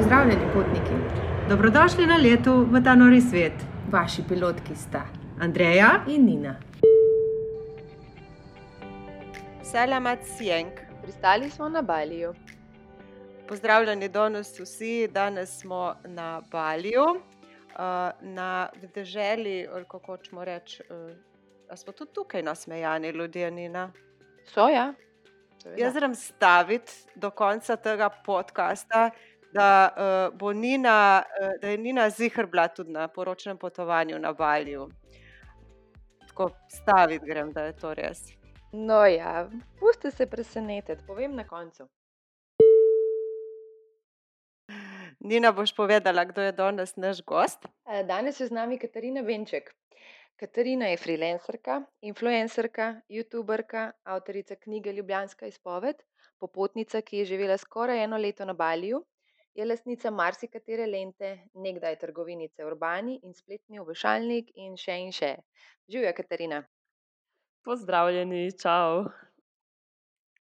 Pozdravljeni, 0.00 0.44
potniki. 0.54 0.94
Dobrodošli 1.48 2.06
na 2.06 2.16
letu 2.16 2.52
v 2.72 2.80
ta 2.84 2.94
nori 2.94 3.20
svet. 3.20 3.52
Vaši 3.92 4.22
pilotki 4.28 4.74
sta 4.74 5.02
Andreja 5.40 5.90
in 6.08 6.24
Nina. 6.24 6.54
Salamat 9.62 10.18
Sienk. 10.24 10.80
Pristali 11.02 11.50
smo 11.50 11.68
na 11.68 11.82
Baliju. 11.82 12.32
Pozdravljeni 13.48 14.08
danes 14.08 14.60
vsi, 14.60 15.08
danes 15.12 15.60
smo 15.60 15.94
na 16.04 16.42
Baliju, 16.52 17.04
uh, 17.04 17.20
na 18.20 18.68
deželi, 18.94 19.68
kako 19.88 20.16
hočemo 20.16 20.44
reči. 20.44 20.82
Uh, 20.90 21.12
a 21.68 21.76
smo 21.76 21.92
tudi 21.92 22.12
tukaj 22.12 22.42
nasmejani 22.42 23.08
ljudje, 23.10 23.50
Nina? 23.50 23.92
So, 24.54 24.68
ja. 24.68 24.94
Seveda. 25.62 25.82
Jaz 25.82 25.94
moram 25.94 26.14
staviti 26.14 26.92
do 27.14 27.30
konca 27.30 27.76
tega 27.76 28.08
podcasta, 28.08 29.10
da, 29.52 29.94
uh, 29.96 30.38
bo 30.38 30.52
Nina, 30.52 31.22
uh, 31.42 31.60
da 31.60 31.68
je 31.68 31.78
Nina 31.78 32.10
zihr 32.10 32.46
bila 32.46 32.68
tudi 32.68 32.92
na 32.92 33.08
poročnem 33.08 33.58
potovanju 33.58 34.18
na 34.18 34.32
Baliju. 34.32 34.88
Tako 36.28 36.50
staviti 36.68 37.26
grem, 37.26 37.52
da 37.52 37.64
je 37.64 37.76
to 37.76 37.94
res. 37.94 38.40
No, 38.72 39.06
ja, 39.06 39.48
pusti 39.80 40.10
se 40.10 40.26
presenetiti, 40.26 41.02
povem 41.06 41.34
na 41.34 41.44
koncu. 41.44 41.88
Nina, 45.20 45.52
boš 45.52 45.74
povedala, 45.76 46.24
kdo 46.24 46.42
je 46.42 46.52
danes 46.52 46.96
naš 46.96 47.18
gost? 47.26 47.66
Eh, 47.86 48.04
Danes 48.04 48.40
je 48.40 48.46
z 48.46 48.54
nami 48.56 48.78
Katarina 48.78 49.20
Venček. 49.20 49.74
Katarina 50.36 50.86
je 50.88 50.96
freelancerka, 50.96 51.82
influencerka, 52.00 52.94
youtuberka, 53.08 53.90
avtorica 54.04 54.56
knjige 54.56 54.92
Ljubljanska 54.92 55.46
izpoved, 55.46 55.96
popotnica, 56.38 57.02
ki 57.02 57.18
je 57.18 57.24
živela 57.24 57.58
skoraj 57.58 58.04
eno 58.04 58.16
leto 58.16 58.44
na 58.44 58.54
Baliju, 58.54 59.02
je 59.54 59.66
lastnica 59.66 60.10
marsikatere 60.10 60.86
lente, 60.86 61.38
nekdaj 61.54 61.98
trgovinice 61.98 62.64
Urbani 62.64 63.18
in 63.22 63.34
spletni 63.34 63.80
obešalnik 63.80 64.52
in 64.54 64.76
še 64.76 64.98
in 65.02 65.12
še. 65.12 65.34
Živijo, 65.90 66.12
Katarina. 66.16 66.62
Pozdravljeni, 67.64 68.46
čau. 68.58 69.10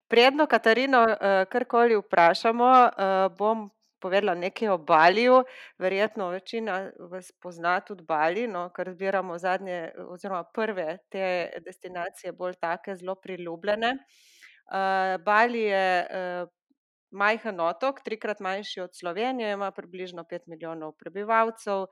Predno 0.09 0.47
Katarino 0.47 1.03
uh, 1.05 1.45
karkoli 1.51 1.97
vprašamo, 2.01 2.71
uh, 2.71 3.29
bom 3.39 3.69
povedala 4.05 4.35
nekaj 4.35 4.69
o 4.69 4.79
Baliju. 4.79 5.39
Verjetno 5.79 6.29
večina 6.29 6.91
vas 7.13 7.33
pozna 7.41 7.79
tudi 7.81 8.05
Bali, 8.09 8.47
no, 8.49 8.67
ker 8.77 8.93
zbiramo 8.93 9.39
zadnje, 9.39 9.79
oziroma 10.09 10.45
prve 10.45 10.99
te 11.13 11.25
destinacije, 11.65 12.33
bolj 12.33 12.59
take 12.61 12.97
zelo 13.01 13.15
priljubljene. 13.15 13.95
Uh, 14.65 15.17
Bali 15.25 15.63
je 15.63 15.87
uh, 16.05 16.53
majhen 17.15 17.61
otok, 17.61 18.01
trikrat 18.05 18.41
manjši 18.41 18.81
od 18.81 18.91
Slovenije, 18.93 19.53
ima 19.53 19.71
približno 19.71 20.25
pet 20.25 20.47
milijonov 20.47 20.93
prebivalcev. 20.93 21.79
Uh, 21.79 21.89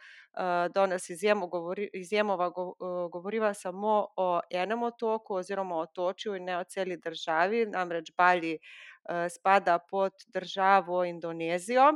danes 0.74 1.10
izjemo 1.10 1.46
govori, 1.46 1.90
izjemova 1.94 2.48
uh, 2.56 3.10
govoriva 3.12 3.54
samo 3.54 4.06
o 4.16 4.40
enem 4.50 4.82
otoku 4.82 5.34
oziroma 5.34 5.76
otočju 5.76 6.34
in 6.36 6.44
ne 6.44 6.58
o 6.58 6.64
celi 6.64 6.96
državi, 6.96 7.66
namreč 7.66 8.12
Bali 8.16 8.58
uh, 8.58 9.26
spada 9.30 9.78
pod 9.78 10.12
državo 10.26 11.04
Indonezijo. 11.04 11.92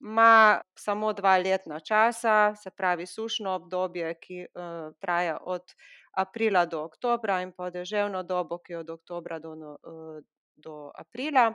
Ma 0.00 0.60
samo 0.78 1.12
dva 1.12 1.36
letna 1.36 1.80
časa, 1.80 2.54
se 2.56 2.70
pravi 2.70 3.06
sušno 3.06 3.50
obdobje, 3.50 4.14
ki 4.20 4.46
uh, 4.46 4.94
traja 5.00 5.38
od 5.42 5.74
aprila 6.12 6.64
do 6.66 6.84
oktobra, 6.84 7.42
in 7.42 7.52
pa 7.52 7.70
deževno 7.70 8.22
dobo, 8.22 8.58
ki 8.58 8.72
je 8.72 8.78
od 8.78 8.90
oktobra 8.90 9.38
do, 9.38 9.52
uh, 9.52 10.22
do 10.56 10.90
aprila. 10.94 11.50
Znan 11.50 11.54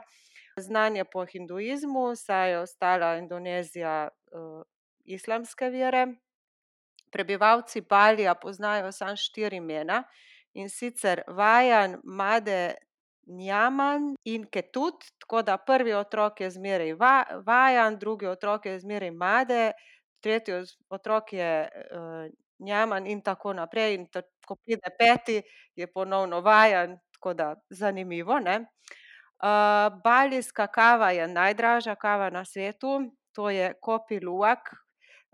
je 0.96 1.04
po 1.04 1.24
hinduizmu, 1.24 2.16
saj 2.16 2.50
je 2.50 2.58
ostala 2.58 3.16
Indonezija 3.16 4.08
uh, 4.32 4.62
islamske 5.04 5.68
vere. 5.70 6.06
Prebivalci 7.12 7.80
Balija 7.80 8.34
poznajo 8.34 8.92
samo 8.92 9.16
štiri 9.16 9.56
imena 9.56 10.02
in 10.54 10.68
sicer 10.70 11.22
Vajan, 11.26 12.00
Made, 12.04 12.74
Njaman 13.26 14.16
in 14.24 14.46
Ketut, 14.50 15.04
tako 15.18 15.42
da 15.42 15.56
prvi 15.56 15.92
otrok 15.92 16.40
je 16.40 16.50
zmeraj 16.50 16.92
va, 16.92 17.24
Vajan, 17.46 17.98
drugi 17.98 18.26
otrok 18.26 18.66
je 18.66 18.80
zmeraj 18.80 19.10
Made, 19.10 19.72
tretji 20.20 20.54
otrok 20.88 21.32
je 21.32 21.68
uh, 21.68 22.32
Njaman 22.58 23.06
in 23.06 23.20
tako 23.22 23.52
naprej. 23.52 23.94
In 23.94 24.06
to, 24.06 24.22
ko 24.46 24.56
pride 24.56 24.88
peti, 24.98 25.42
je 25.74 25.86
ponovno 25.86 26.40
Vajan, 26.40 26.98
tako 27.12 27.34
da 27.34 27.54
zanimivo. 27.70 28.38
Ne? 28.38 28.66
Uh, 29.36 29.92
balijska 30.04 30.66
kava 30.66 31.10
je 31.10 31.28
najdražja 31.28 31.94
kava 31.94 32.30
na 32.30 32.44
svetu, 32.44 33.00
to 33.34 33.50
je 33.50 33.74
Kopi 33.80 34.20
Luwak. 34.20 34.72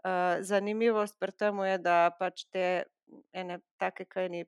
Uh, 0.03 0.43
zanimivost 0.43 1.15
pri 1.21 1.33
tem 1.39 1.59
je, 1.65 1.79
da 1.79 2.11
pač 2.19 2.45
te 2.51 2.85
ene 3.33 3.61
take, 3.79 4.05
kaj 4.11 4.29
ni, 4.29 4.45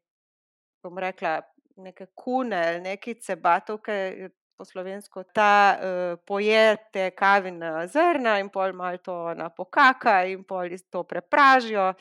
bom 0.82 0.98
rekla, 0.98 1.40
neke 1.76 2.06
kune 2.14 2.58
ali 2.68 2.80
neki 2.80 3.14
cebatovke 3.20 4.30
po 4.56 4.64
slovensko, 4.64 5.24
ta 5.34 5.76
uh, 5.76 6.18
poje 6.26 6.76
te 6.92 7.10
kavine 7.16 7.86
zrna 7.90 8.38
in 8.42 8.50
pol 8.54 8.72
malo 8.72 8.98
to 9.02 9.14
ona 9.32 9.48
pokaka 9.50 10.22
in 10.30 10.44
pol 10.44 10.70
to 10.90 11.02
prepražijo 11.02 11.92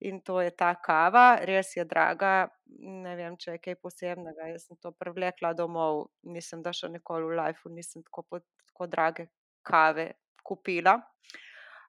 in 0.00 0.20
to 0.20 0.40
je 0.40 0.50
ta 0.50 0.74
kava, 0.74 1.38
res 1.42 1.76
je 1.76 1.84
draga, 1.84 2.48
ne 2.78 3.16
vem, 3.16 3.36
če 3.36 3.56
je 3.56 3.62
kaj 3.64 3.78
posebnega, 3.82 4.50
jaz 4.52 4.68
sem 4.68 4.76
to 4.82 4.92
privlekla 4.92 5.52
domov, 5.56 6.06
mislim, 6.22 6.62
da 6.62 6.72
še 6.72 6.90
nikoli 6.92 7.26
v 7.30 7.38
lifeu 7.40 7.72
nisem 7.72 8.04
tako, 8.04 8.40
tako 8.68 8.88
drage 8.92 9.28
kave 9.66 10.12
kupila. 10.44 10.98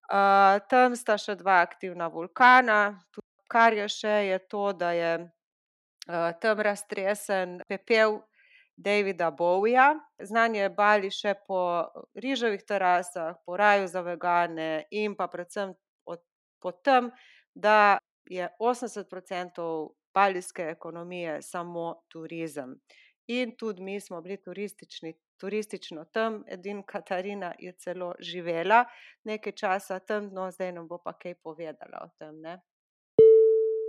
Uh, 0.07 0.57
tam 0.71 0.95
sta 0.95 1.17
še 1.19 1.35
dva 1.35 1.59
aktivna 1.65 2.07
vulkana, 2.07 2.95
kar 3.51 3.75
je 3.75 3.87
še, 3.91 4.15
je 4.31 4.39
to, 4.47 4.71
da 4.71 4.93
je 4.95 5.11
uh, 6.07 6.31
tam 6.41 6.63
raztresen 6.63 7.59
pepel 7.67 8.21
Davida 8.77 9.31
Bowija. 9.31 9.99
Znan 10.19 10.55
je 10.55 10.69
Bali 10.69 11.09
še 11.11 11.33
po 11.47 11.59
riževih 12.15 12.61
terasah, 12.63 13.35
po 13.45 13.57
raju 13.57 13.87
za 13.87 14.01
vegane 14.05 14.85
in 14.91 15.15
pa 15.17 15.27
predvsem 15.27 15.73
od, 16.05 16.21
po 16.61 16.71
tem, 16.71 17.09
da 17.53 17.97
je 18.29 18.49
80% 18.59 19.89
balijske 20.13 20.69
ekonomije 20.77 21.41
samo 21.41 22.03
turizem. 22.07 22.77
In 23.27 23.57
tudi 23.57 23.81
mi 23.83 23.99
smo 24.01 24.21
bili 24.21 24.37
turistični, 24.41 25.13
turistično 25.41 26.05
tam, 26.05 26.43
edin 26.47 26.83
Katarina 26.83 27.53
je 27.59 27.73
celo 27.73 28.13
živela 28.19 28.85
nekaj 29.23 29.51
časa 29.51 29.99
tam, 29.99 30.29
no 30.33 30.51
zdaj 30.51 30.71
nam 30.71 30.87
bo 30.87 31.01
pa 31.03 31.13
kaj 31.13 31.35
povedala 31.43 32.05
o 32.05 32.09
tem. 32.19 32.39
Ne? 32.41 32.59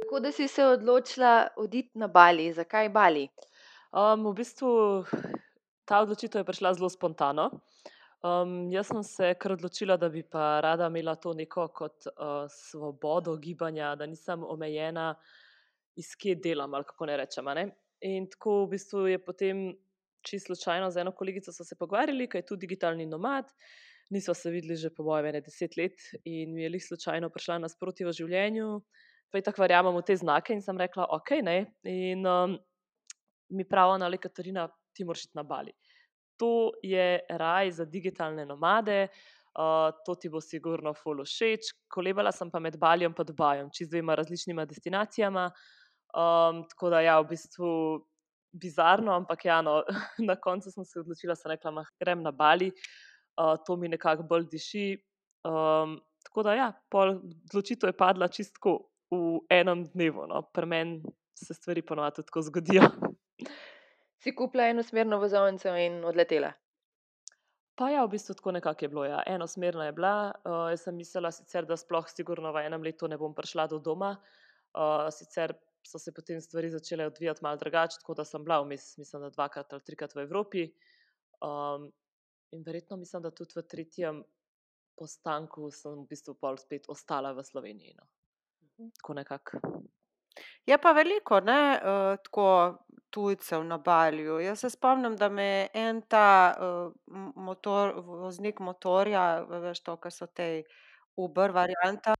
Kako 0.02 0.20
da 0.20 0.32
si 0.32 0.48
se 0.48 0.64
odločila 0.64 1.48
oditi 1.56 1.98
na 1.98 2.08
Bali? 2.08 2.52
Zakaj 2.52 2.88
Bali? 2.88 3.28
Um, 3.28 3.57
v 3.92 4.34
bistvu 4.36 5.04
ta 5.88 6.02
odločitev 6.04 6.42
je 6.42 6.48
prišla 6.48 6.74
zelo 6.74 6.88
spontano. 6.92 7.50
Um, 8.18 8.66
jaz 8.74 8.90
sem 8.90 9.02
se 9.06 9.34
kar 9.38 9.54
odločila, 9.54 9.96
da 9.96 10.08
bi 10.10 10.24
pa 10.26 10.58
rada 10.60 10.88
imela 10.90 11.14
to 11.14 11.32
neko 11.38 11.68
kot 11.70 12.08
uh, 12.10 12.50
svobodo 12.50 13.36
gibanja, 13.38 13.94
da 13.94 14.06
nisem 14.06 14.42
omejena, 14.42 15.14
iz 15.96 16.14
kje 16.18 16.34
delam 16.42 16.74
ali 16.74 16.84
kako 16.84 17.06
ne 17.06 17.16
rečem. 17.16 17.46
Ne? 17.54 17.68
In 18.02 18.26
tako 18.30 18.64
v 18.64 18.70
bistvu 18.74 19.06
je 19.06 19.18
potem 19.24 19.68
čisto 20.26 20.54
slučajno 20.54 20.90
z 20.90 21.00
eno 21.00 21.12
kolegico 21.12 21.52
se 21.52 21.76
pogovarjali, 21.78 22.28
kaj 22.28 22.42
je 22.42 22.46
tudi 22.46 22.66
digitalni 22.66 23.06
nomad. 23.06 23.46
Nismo 24.10 24.34
se 24.34 24.50
videli 24.50 24.76
že 24.76 24.90
po 24.90 25.04
mojem 25.04 25.26
ene 25.26 25.40
deset 25.40 25.76
let 25.76 25.98
in 26.24 26.54
mi 26.54 26.62
je 26.62 26.68
lih 26.68 26.84
slučajno 26.84 27.30
prišla 27.30 27.58
nasproti 27.58 28.04
v 28.04 28.12
življenju. 28.12 28.80
Pa 29.30 29.38
je 29.38 29.44
tako 29.44 29.62
verjamem 29.62 29.96
v 29.96 30.02
te 30.02 30.16
znake 30.16 30.52
in 30.52 30.62
sem 30.62 30.78
rekla, 30.78 31.06
ok, 31.12 31.30
ne. 31.44 31.58
In 31.84 32.24
mi 33.50 33.64
pravi, 33.68 34.02
ali 34.04 34.18
Katarina, 34.18 34.68
ti 34.92 35.04
moraš 35.04 35.24
iti 35.24 35.36
na 35.36 35.42
Bali. 35.42 35.72
To 36.38 36.72
je 36.82 37.20
raj 37.28 37.70
za 37.70 37.84
digitalne 37.84 38.46
nomade, 38.46 39.08
uh, 39.58 39.90
to 40.06 40.14
ti 40.14 40.28
bo 40.28 40.40
sigurno 40.40 40.94
fulo 40.94 41.24
všeč. 41.24 41.72
Kolebala 41.90 42.32
sem 42.32 42.50
pa 42.50 42.60
med 42.60 42.78
Balijem 42.78 43.14
in 43.18 43.26
Dubajem, 43.26 43.70
čez 43.74 43.90
dvema 43.90 44.14
različnima 44.14 44.64
destinacijama. 44.64 45.50
Um, 46.14 46.64
tako 46.68 46.90
da, 46.90 47.00
ja, 47.00 47.20
v 47.20 47.28
bistvu 47.28 47.68
bizarno, 48.52 49.12
ampak 49.12 49.44
ja, 49.44 49.60
no, 49.62 49.82
na 50.28 50.36
koncu 50.36 50.70
sem 50.70 50.84
se 50.84 51.00
odločila, 51.00 51.34
da 51.34 51.50
rekla, 51.50 51.84
grem 52.00 52.22
na 52.22 52.30
Bali, 52.30 52.70
uh, 53.36 53.56
to 53.66 53.76
mi 53.76 53.88
nekako 53.88 54.22
bolj 54.22 54.46
diši. 54.50 54.96
Um, 55.44 55.98
tako 56.24 56.42
da, 56.42 56.54
ja, 56.54 56.72
odločitev 56.92 57.88
je 57.88 57.96
padla 57.96 58.28
čistko 58.28 58.78
v 59.10 59.40
enem 59.50 59.84
dnevu. 59.92 60.26
No. 60.28 60.42
Pri 60.52 60.66
meni 60.66 61.02
se 61.34 61.54
stvari 61.54 61.82
ponovadi 61.82 62.22
tako 62.22 62.42
zgodijo. 62.42 62.82
Si 64.18 64.34
kupila 64.34 64.66
enosmerno 64.68 65.18
vozovnico 65.22 65.74
in 65.78 66.00
odletela? 66.04 66.50
Pa 67.78 67.92
ja, 67.94 68.02
v 68.02 68.10
bistvu 68.16 68.34
tako 68.34 68.50
nekako 68.56 68.84
je 68.84 68.88
bilo. 68.88 69.04
Ja. 69.06 69.22
Enosmerna 69.26 69.86
je 69.86 69.92
bila. 69.94 70.32
Uh, 70.42 70.66
jaz 70.72 70.82
sem 70.82 70.96
mislila, 70.98 71.30
sicer, 71.30 71.66
da 71.66 71.76
sploh 71.78 72.08
sigurno 72.10 72.50
v 72.52 72.64
enem 72.66 72.82
letu 72.82 73.06
ne 73.06 73.18
bom 73.18 73.34
prišla 73.34 73.68
do 73.70 73.78
doma. 73.78 74.16
Uh, 74.74 75.06
sicer 75.14 75.54
so 75.86 75.98
se 76.02 76.12
potem 76.12 76.40
stvari 76.40 76.70
začele 76.70 77.06
odvijati 77.06 77.42
malo 77.42 77.56
drugače, 77.56 78.00
tako 78.00 78.14
da 78.14 78.24
sem 78.24 78.44
bila 78.44 78.58
vmes, 78.62 78.96
mislim, 78.98 79.22
da 79.22 79.30
dvakrat 79.30 79.72
ali 79.72 79.84
trikrat 79.86 80.14
v 80.14 80.24
Evropi. 80.26 80.66
Um, 81.40 81.92
in 82.50 82.62
verjetno 82.66 82.96
mislim, 82.96 83.22
da 83.22 83.30
tudi 83.30 83.54
v 83.56 83.62
tretjem 83.62 84.24
postanku 84.98 85.70
sem 85.70 86.02
v 86.02 86.06
bistvu 86.10 86.34
pol 86.34 86.58
spet 86.58 86.90
ostala 86.90 87.30
v 87.32 87.46
Sloveniji. 87.46 87.94
No. 87.94 88.08
Tako 88.98 89.14
nekako. 89.14 89.62
Je 90.66 90.78
pa 90.78 90.92
veliko, 90.92 91.40
ne, 91.40 91.78
uh, 91.78 92.18
tako 92.26 92.50
tujcev 93.10 93.64
na 93.64 93.78
Baliju. 93.78 94.38
Jaz 94.40 94.60
se 94.60 94.70
spomnim, 94.70 95.16
da 95.16 95.28
me 95.28 95.44
je 95.44 95.68
en 95.74 96.02
ta 96.02 96.54
uh, 96.58 96.92
motor, 97.36 97.94
voznik 98.04 98.60
motorja, 98.60 99.24
veš 99.48 99.82
to, 99.82 99.96
kar 99.96 100.12
so 100.12 100.26
te 100.26 100.62
Uber 101.16 101.52
varianta, 101.52 102.14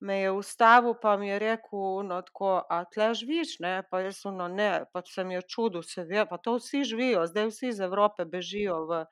me 0.00 0.16
je 0.20 0.30
ustavil, 0.30 0.94
pa 1.02 1.16
mi 1.16 1.28
je 1.28 1.38
rekel, 1.38 2.02
no, 2.08 2.22
tako, 2.22 2.62
a 2.70 2.84
tle 2.84 3.12
živiš, 3.14 3.58
ne, 3.60 3.74
pa 3.90 4.00
jaz 4.00 4.24
ono 4.26 4.48
ne, 4.48 4.84
pa 4.92 5.02
se 5.06 5.24
mi 5.24 5.34
je 5.34 5.42
čudil, 5.42 5.82
seveda, 5.82 6.24
pa 6.26 6.38
to 6.38 6.56
vsi 6.56 6.84
živijo, 6.84 7.26
zdaj 7.26 7.50
vsi 7.50 7.68
iz 7.68 7.80
Evrope 7.80 8.24
bežijo 8.24 8.84
v, 8.88 9.04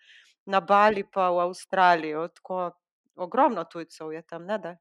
na 0.46 0.60
Bali 0.60 1.04
pa 1.04 1.30
v 1.30 1.44
Avstralijo, 1.44 2.28
tako 2.28 2.70
ogromno 3.16 3.64
tujcev 3.64 4.12
je 4.12 4.22
tam, 4.22 4.46
ne 4.46 4.58
da? 4.58 4.76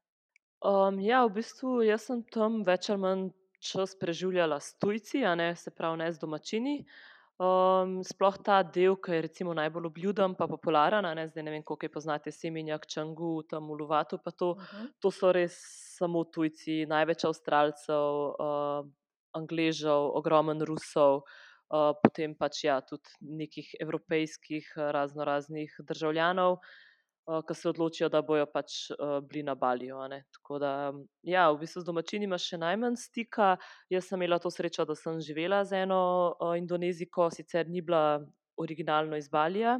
Um, 0.64 0.98
ja, 1.00 1.22
v 1.26 1.36
bistvu 1.38 1.84
sem 2.02 2.24
tam 2.34 2.62
več 2.66 2.88
ali 2.90 2.98
manj 2.98 3.28
čas 3.58 3.94
preživljala 3.98 4.60
s 4.60 4.78
tujci, 4.78 5.22
ne, 5.36 5.54
se 5.56 5.70
pravi, 5.70 5.98
ne 5.98 6.12
z 6.12 6.18
domačini. 6.18 6.84
Um, 7.38 8.00
sploh 8.02 8.34
ta 8.42 8.62
del, 8.66 8.96
ki 8.98 9.12
je 9.14 9.22
recimo 9.28 9.52
najbolj 9.54 9.86
obljuden, 9.86 10.34
pa 10.34 10.48
popularen, 10.50 11.06
ne 11.14 11.28
zdaj 11.28 11.44
ne 11.46 11.52
vem, 11.54 11.62
koliko 11.62 11.92
poznate 11.94 12.32
Seminjak, 12.34 12.86
Čangu, 12.90 13.44
tam 13.46 13.68
v 13.70 13.76
Luvatu, 13.78 14.18
pa 14.18 14.32
to, 14.34 14.56
to 14.98 15.12
so 15.14 15.30
res 15.30 15.54
samo 15.98 16.24
tujci, 16.26 16.82
največ 16.90 17.28
Avstralcev, 17.30 18.16
uh, 18.34 18.82
Angležev, 19.38 20.10
ogromen 20.18 20.66
Rusov, 20.66 21.22
uh, 21.22 21.94
potem 22.02 22.34
pač 22.34 22.64
ja, 22.66 22.80
tudi 22.82 23.06
nekih 23.22 23.70
evropejskih 23.86 24.74
razno 24.90 25.22
raznih 25.22 25.78
državljanov 25.78 26.58
ki 27.28 27.54
se 27.54 27.68
odločijo, 27.68 28.08
da 28.08 28.22
bojo 28.24 28.46
pač 28.48 28.88
bili 29.28 29.42
na 29.44 29.54
Baliju. 29.54 29.98
Tako 30.32 30.58
da, 30.58 30.92
ja, 31.22 31.50
v 31.52 31.58
bistvu 31.60 31.82
z 31.82 31.88
domačini 31.90 32.24
imaš 32.24 32.46
še 32.54 32.58
najmanj 32.62 32.96
stika. 32.96 33.56
Jaz 33.92 34.08
sem 34.08 34.16
imela 34.22 34.38
to 34.40 34.50
srečo, 34.50 34.86
da 34.88 34.96
sem 34.96 35.20
živela 35.20 35.60
z 35.68 35.84
eno 35.84 36.00
indonezijko, 36.56 37.28
sicer 37.30 37.68
ni 37.68 37.82
bila 37.84 38.22
originalno 38.56 39.16
iz 39.20 39.28
Balija, 39.28 39.76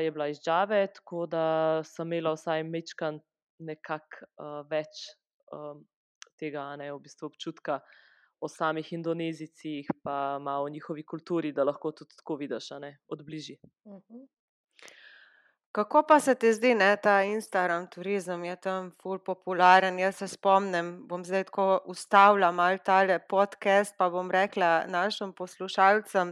je 0.00 0.10
bila 0.10 0.30
iz 0.32 0.40
Džave, 0.40 0.86
tako 0.96 1.26
da 1.28 1.44
sem 1.84 2.08
imela 2.08 2.32
vsaj 2.32 2.64
mečkan 2.64 3.20
nekako 3.60 4.24
več 4.70 5.04
tega, 6.40 6.64
ne, 6.80 6.88
v 6.92 7.02
bistvu 7.04 7.28
občutka. 7.28 7.82
O 8.40 8.48
samih 8.50 8.88
Indonezijcih, 8.92 9.86
pa 10.04 10.38
malo 10.42 10.66
o 10.66 10.72
njihovi 10.72 11.04
kulturi, 11.04 11.52
da 11.52 11.64
lahko 11.64 11.92
tudi 11.92 12.16
tako 12.18 12.36
vidiš, 12.40 12.72
ne, 12.80 12.96
od 13.08 13.22
bližje. 13.24 13.60
Kako 15.74 16.02
pa 16.08 16.20
se 16.20 16.34
ti 16.34 16.52
zdi, 16.52 16.70
ne, 16.74 16.96
ta 17.02 17.22
Instagram 17.22 17.86
turizem 17.90 18.44
je 18.44 18.56
tam 18.56 18.90
ful 19.02 19.18
popularen, 19.18 19.96
jaz 19.98 20.20
se 20.20 20.28
spomnim, 20.30 20.92
bom 21.10 21.24
zdaj 21.26 21.48
tako 21.48 21.80
ustavila 21.90 22.52
malo 22.54 22.78
tale 22.78 23.16
podcast, 23.18 23.96
pa 23.98 24.06
bom 24.10 24.30
rekla 24.30 24.84
našim 24.86 25.32
poslušalcem: 25.32 26.30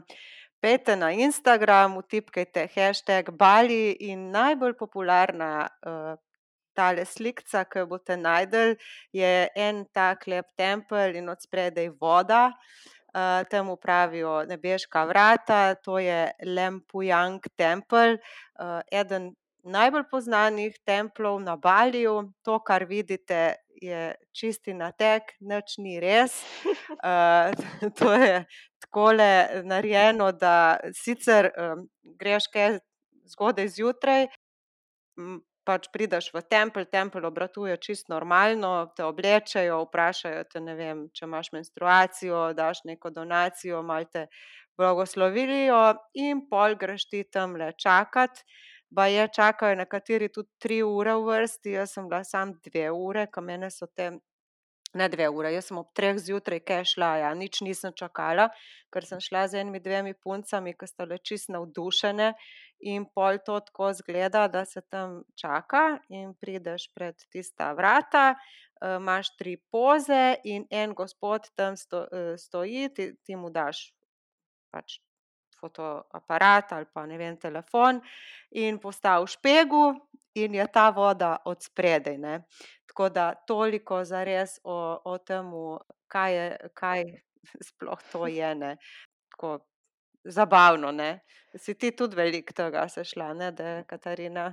pojdite 0.62 0.96
na 0.96 1.10
Instagram, 1.10 1.98
vtipkajte 1.98 2.68
hashtag 2.76 3.32
Bali 3.34 3.96
in 4.12 4.30
najbolj 4.30 4.76
popularna, 4.78 5.66
tale 6.78 7.04
slikica, 7.04 7.64
ke 7.64 7.82
jo 7.82 7.90
boste 7.90 8.16
našli, 8.16 8.76
je 9.12 9.48
en 9.56 9.84
tak 9.92 10.28
lep 10.30 10.54
tempelj 10.54 11.18
in 11.18 11.34
odspredaj 11.34 11.90
voda. 11.98 12.52
Temu 13.50 13.76
pravijo 13.76 14.44
nebeška 14.48 15.04
vrata, 15.04 15.74
to 15.74 15.98
je 15.98 16.30
Lempujang 16.46 17.44
tempelj, 17.56 18.16
eden 18.92 19.34
najbolj 19.62 20.04
poznanih 20.10 20.78
templjev 20.84 21.38
na 21.40 21.56
Baliju, 21.56 22.32
to, 22.42 22.58
kar 22.58 22.84
vidite, 22.84 23.54
je 23.82 24.14
čisti 24.32 24.74
nateg, 24.74 25.22
nič 25.40 25.78
ni 25.78 25.98
res. 26.00 26.38
to 27.98 28.12
je 28.12 28.44
takole 28.82 29.62
narejeno, 29.64 30.32
da 30.32 30.78
sicer, 30.94 31.50
greš 32.02 32.48
kaj 32.52 32.78
zgodaj 33.34 33.68
zjutraj, 33.68 34.26
pač 35.64 35.88
prideš 35.94 36.30
v 36.34 36.42
tempelj, 36.50 36.88
tempelj 36.90 37.28
obratuje 37.28 37.76
čisto 37.82 38.12
normalno, 38.14 38.72
te 38.96 39.04
oblečejo, 39.04 39.82
vprašajo 39.86 40.42
te, 40.50 40.60
ne 40.60 40.74
vem, 40.78 41.04
če 41.14 41.26
imaš 41.28 41.52
menstruacijo, 41.54 42.42
daš 42.58 42.82
neko 42.88 43.12
donacijo, 43.14 43.82
malo 43.86 44.10
te 44.12 44.26
blagoslovijo 44.78 45.82
in 46.18 46.46
pol 46.50 46.76
greš 46.80 47.08
ti 47.10 47.24
tamle 47.24 47.72
čakat. 47.78 48.44
Baje 48.92 49.28
čakajo 49.32 49.78
nekateri 49.80 50.28
tudi 50.28 50.50
tri 50.60 50.82
ure 50.84 51.14
v 51.16 51.30
vrsti, 51.30 51.78
jaz 51.78 51.94
sem 51.96 52.08
bila 52.10 52.24
samo 52.28 52.58
dve 52.66 52.90
ure, 52.92 53.24
ke 53.32 53.40
mene 53.40 53.70
so 53.72 53.88
te, 53.88 54.10
ne 54.94 55.08
dve 55.08 55.28
uri, 55.32 55.54
jaz 55.54 55.70
sem 55.70 55.78
ob 55.80 55.88
treh 55.96 56.18
zjutraj 56.20 56.60
kaj 56.68 56.84
šla, 56.92 57.10
ja, 57.22 57.30
nič 57.38 57.62
nisem 57.64 57.94
čakala, 57.96 58.50
ker 58.92 59.06
sem 59.08 59.22
šla 59.24 59.46
z 59.48 59.62
enimi 59.62 59.80
dvema 59.80 60.12
puncama, 60.20 60.74
ke 60.76 60.88
sta 60.90 61.06
bile 61.06 61.22
čisto 61.24 61.54
navdušeni, 61.56 62.28
in 62.82 63.06
pol 63.14 63.38
to 63.46 63.60
tako 63.60 63.90
izgleda, 63.90 64.48
da 64.48 64.64
se 64.64 64.80
tam 64.80 65.22
čaka 65.38 65.98
in 66.08 66.34
prideš 66.34 66.88
pred 66.94 67.16
tista 67.30 67.72
vrata, 67.72 68.34
imaš 68.96 69.36
tri 69.36 69.56
poze 69.70 70.34
in 70.44 70.66
en 70.70 70.94
gospod 70.94 71.48
tam 71.54 71.74
stoji, 72.38 72.88
ti, 72.94 73.12
ti 73.24 73.36
mu 73.36 73.50
daš 73.50 73.92
pač 74.70 74.98
fotoaparat 75.60 76.72
ali 76.72 76.86
pa, 76.92 77.06
ne 77.06 77.18
vem, 77.18 77.36
telefon 77.38 78.00
in 78.50 78.80
postaviš 78.82 79.36
pego 79.42 79.92
in 80.34 80.54
je 80.54 80.66
ta 80.72 80.88
voda 80.90 81.36
odspredaj, 81.44 82.18
ne. 82.18 82.40
Tako 82.88 83.08
da 83.08 83.34
toliko 83.46 84.02
zares 84.04 84.58
o, 84.64 84.78
o 85.04 85.18
tem, 85.18 85.52
kaj 86.10 86.34
je, 86.36 86.48
kaj 86.74 87.04
sploh 87.68 88.02
to 88.12 88.26
je, 88.26 88.54
ne. 88.54 88.76
Tako 89.30 89.58
zabavno, 90.24 90.92
ne. 90.92 91.20
Si 91.56 91.74
ti 91.76 91.90
tudi 91.96 92.16
veliko 92.16 92.54
tega 92.56 92.86
se 92.88 93.04
šla, 93.04 93.32
ne 93.36 93.50
da, 93.52 93.72
Katarina? 93.88 94.46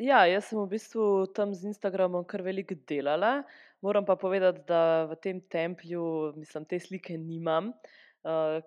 Ja, 0.00 0.22
jaz 0.28 0.48
sem 0.48 0.60
v 0.62 0.68
bistvu 0.70 1.26
tam 1.36 1.52
z 1.54 1.68
Instagramom 1.72 2.24
kar 2.28 2.42
veliko 2.46 2.76
delala, 2.88 3.42
moram 3.84 4.06
pa 4.08 4.16
povedati, 4.16 4.64
da 4.68 5.04
v 5.10 5.18
tem 5.20 5.42
templju, 5.52 6.04
mislim, 6.40 6.64
te 6.64 6.80
slike 6.80 7.18
nimam, 7.20 7.74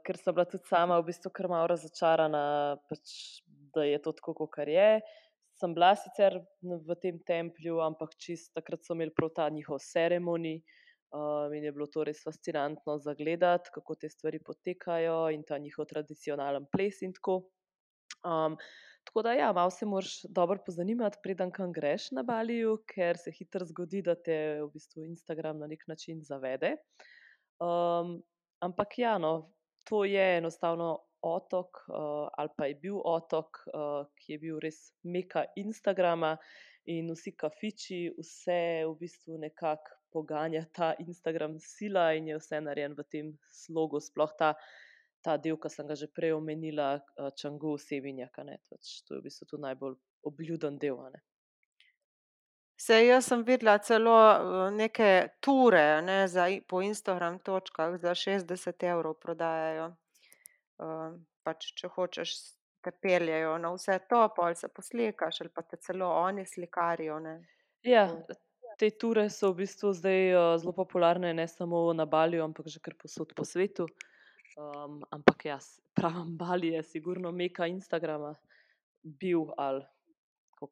ker 0.05 0.19
sem 0.19 0.35
bila 0.35 0.45
tudi 0.45 0.69
sama 0.69 0.99
v 1.01 1.09
bistvu 1.09 1.33
kar 1.33 1.49
malo 1.51 1.71
razočarana, 1.73 2.43
pač 2.89 3.41
da 3.73 3.87
je 3.87 3.97
to 4.03 4.13
tako, 4.19 4.35
kakor 4.43 4.69
je. 4.69 5.01
Sem 5.57 5.73
bila 5.73 5.95
sicer 5.95 6.37
v 6.61 6.95
tem 7.01 7.19
templju, 7.25 7.81
ampak 7.85 8.13
čisto 8.17 8.59
takrat 8.59 8.85
so 8.85 8.95
imeli 8.97 9.13
prav 9.15 9.33
ta 9.35 9.49
njihov 9.49 9.81
ceremony, 11.11 11.57
in 11.57 11.63
je 11.63 11.71
bilo 11.71 11.87
to 11.87 12.03
res 12.03 12.23
fascinantno 12.23 12.97
za 12.97 13.13
gledati, 13.13 13.69
kako 13.73 13.95
te 13.95 14.09
stvari 14.09 14.39
potekajo 14.39 15.29
in 15.29 15.43
ta 15.43 15.57
njihov 15.57 15.85
tradicionalni 15.85 16.65
ples 16.71 17.01
in 17.01 17.13
tako. 17.13 17.49
tako 19.03 19.21
da 19.21 19.33
ja, 19.33 19.51
malo 19.53 19.69
se 19.69 19.85
moraš 19.85 20.21
dobro 20.29 20.59
pozanimati, 20.65 21.17
preden 21.23 21.51
kam 21.51 21.71
greš 21.73 22.11
na 22.11 22.23
Baliju, 22.23 22.83
ker 22.87 23.17
se 23.17 23.31
hitro 23.31 23.65
zgodi, 23.65 24.01
da 24.01 24.15
te 24.15 24.61
v 24.61 24.69
bistvu 24.73 25.03
Instagram 25.03 25.59
na 25.59 25.67
neki 25.67 25.83
način 25.87 26.21
zavede. 26.23 26.75
ampak 28.61 28.97
ja, 28.97 29.17
no, 29.17 29.53
to 29.89 30.05
je 30.05 30.37
enostavno 30.37 30.99
otok, 31.21 31.67
ali 32.37 32.49
pa 32.57 32.65
je 32.65 32.75
bil 32.75 33.01
otok, 33.03 33.57
ki 34.15 34.33
je 34.33 34.39
bil 34.39 34.59
res 34.59 34.93
meka 35.03 35.45
Instagrama, 35.55 36.37
in 36.85 37.11
vsi 37.13 37.35
kafiči, 37.37 38.09
vse 38.17 38.85
v 38.85 38.95
bistvu 38.99 39.37
nekako 39.37 40.00
poganja 40.13 40.65
ta 40.75 40.93
Instagram 40.99 41.57
sila 41.59 42.11
in 42.17 42.27
je 42.31 42.37
vse 42.39 42.61
narejeno 42.61 42.99
v 42.99 43.07
tem 43.15 43.33
slogu, 43.63 44.01
sploh 44.03 44.31
ta, 44.37 44.53
ta 45.25 45.37
del, 45.37 45.57
ke 45.57 45.69
sem 45.69 45.87
ga 45.87 45.95
že 45.95 46.11
prej 46.11 46.35
omenila, 46.37 46.93
Čangu, 47.39 47.77
Seminjak, 47.77 48.39
a 48.39 48.47
ne, 48.51 48.59
pač 48.69 49.01
to 49.07 49.15
je 49.15 49.21
v 49.21 49.27
bistvu 49.29 49.49
tudi 49.49 49.67
najbolj 49.67 49.97
obljuden 50.27 50.79
del, 50.81 50.99
a 50.99 51.09
ne. 51.15 51.23
Saj 52.81 53.03
jaz 53.05 53.27
sem 53.29 53.43
videla 53.45 53.75
celo, 53.77 54.15
neke 54.73 55.09
ture, 55.39 56.01
ne, 56.01 56.25
za 56.27 56.47
po 56.67 56.81
Instagram 56.81 57.37
točkah 57.45 57.99
za 58.01 58.15
šestdeset 58.17 58.83
evrov 58.89 59.19
prodajajo. 59.21 59.91
pač 61.45 61.67
če 61.77 61.89
hočeš, 61.93 62.31
te 62.81 62.91
peljejo 62.91 63.57
na 63.61 63.69
vse 63.75 63.99
to, 64.09 64.21
pol 64.35 64.55
se 64.57 64.69
poslikaš 64.73 65.41
ali 65.43 65.51
pa 65.53 65.61
te 65.61 65.77
celo 65.77 66.09
oni 66.23 66.45
slikarijo, 66.45 67.19
ne. 67.19 67.35
Ja, 67.85 68.07
te 68.81 68.89
ture 68.89 69.29
so 69.29 69.51
v 69.53 69.61
bistvu 69.61 69.93
zdaj, 69.93 70.33
zelo 70.57 70.73
popularne, 70.73 71.29
ne 71.37 71.45
samo 71.47 71.93
na 71.93 72.07
Baliju, 72.09 72.41
ampak 72.41 72.65
že 72.65 72.81
kar 72.81 72.97
povsod 72.97 73.29
po 73.37 73.45
svetu. 73.45 73.85
ampak 75.13 75.45
ja, 75.45 75.59
pravim, 75.93 76.33
Bali 76.41 76.73
je 76.73 76.83
sigurno 76.83 77.31
meka 77.31 77.69
Instagrama 77.69 78.33
bil 79.03 79.53
ali 79.57 79.85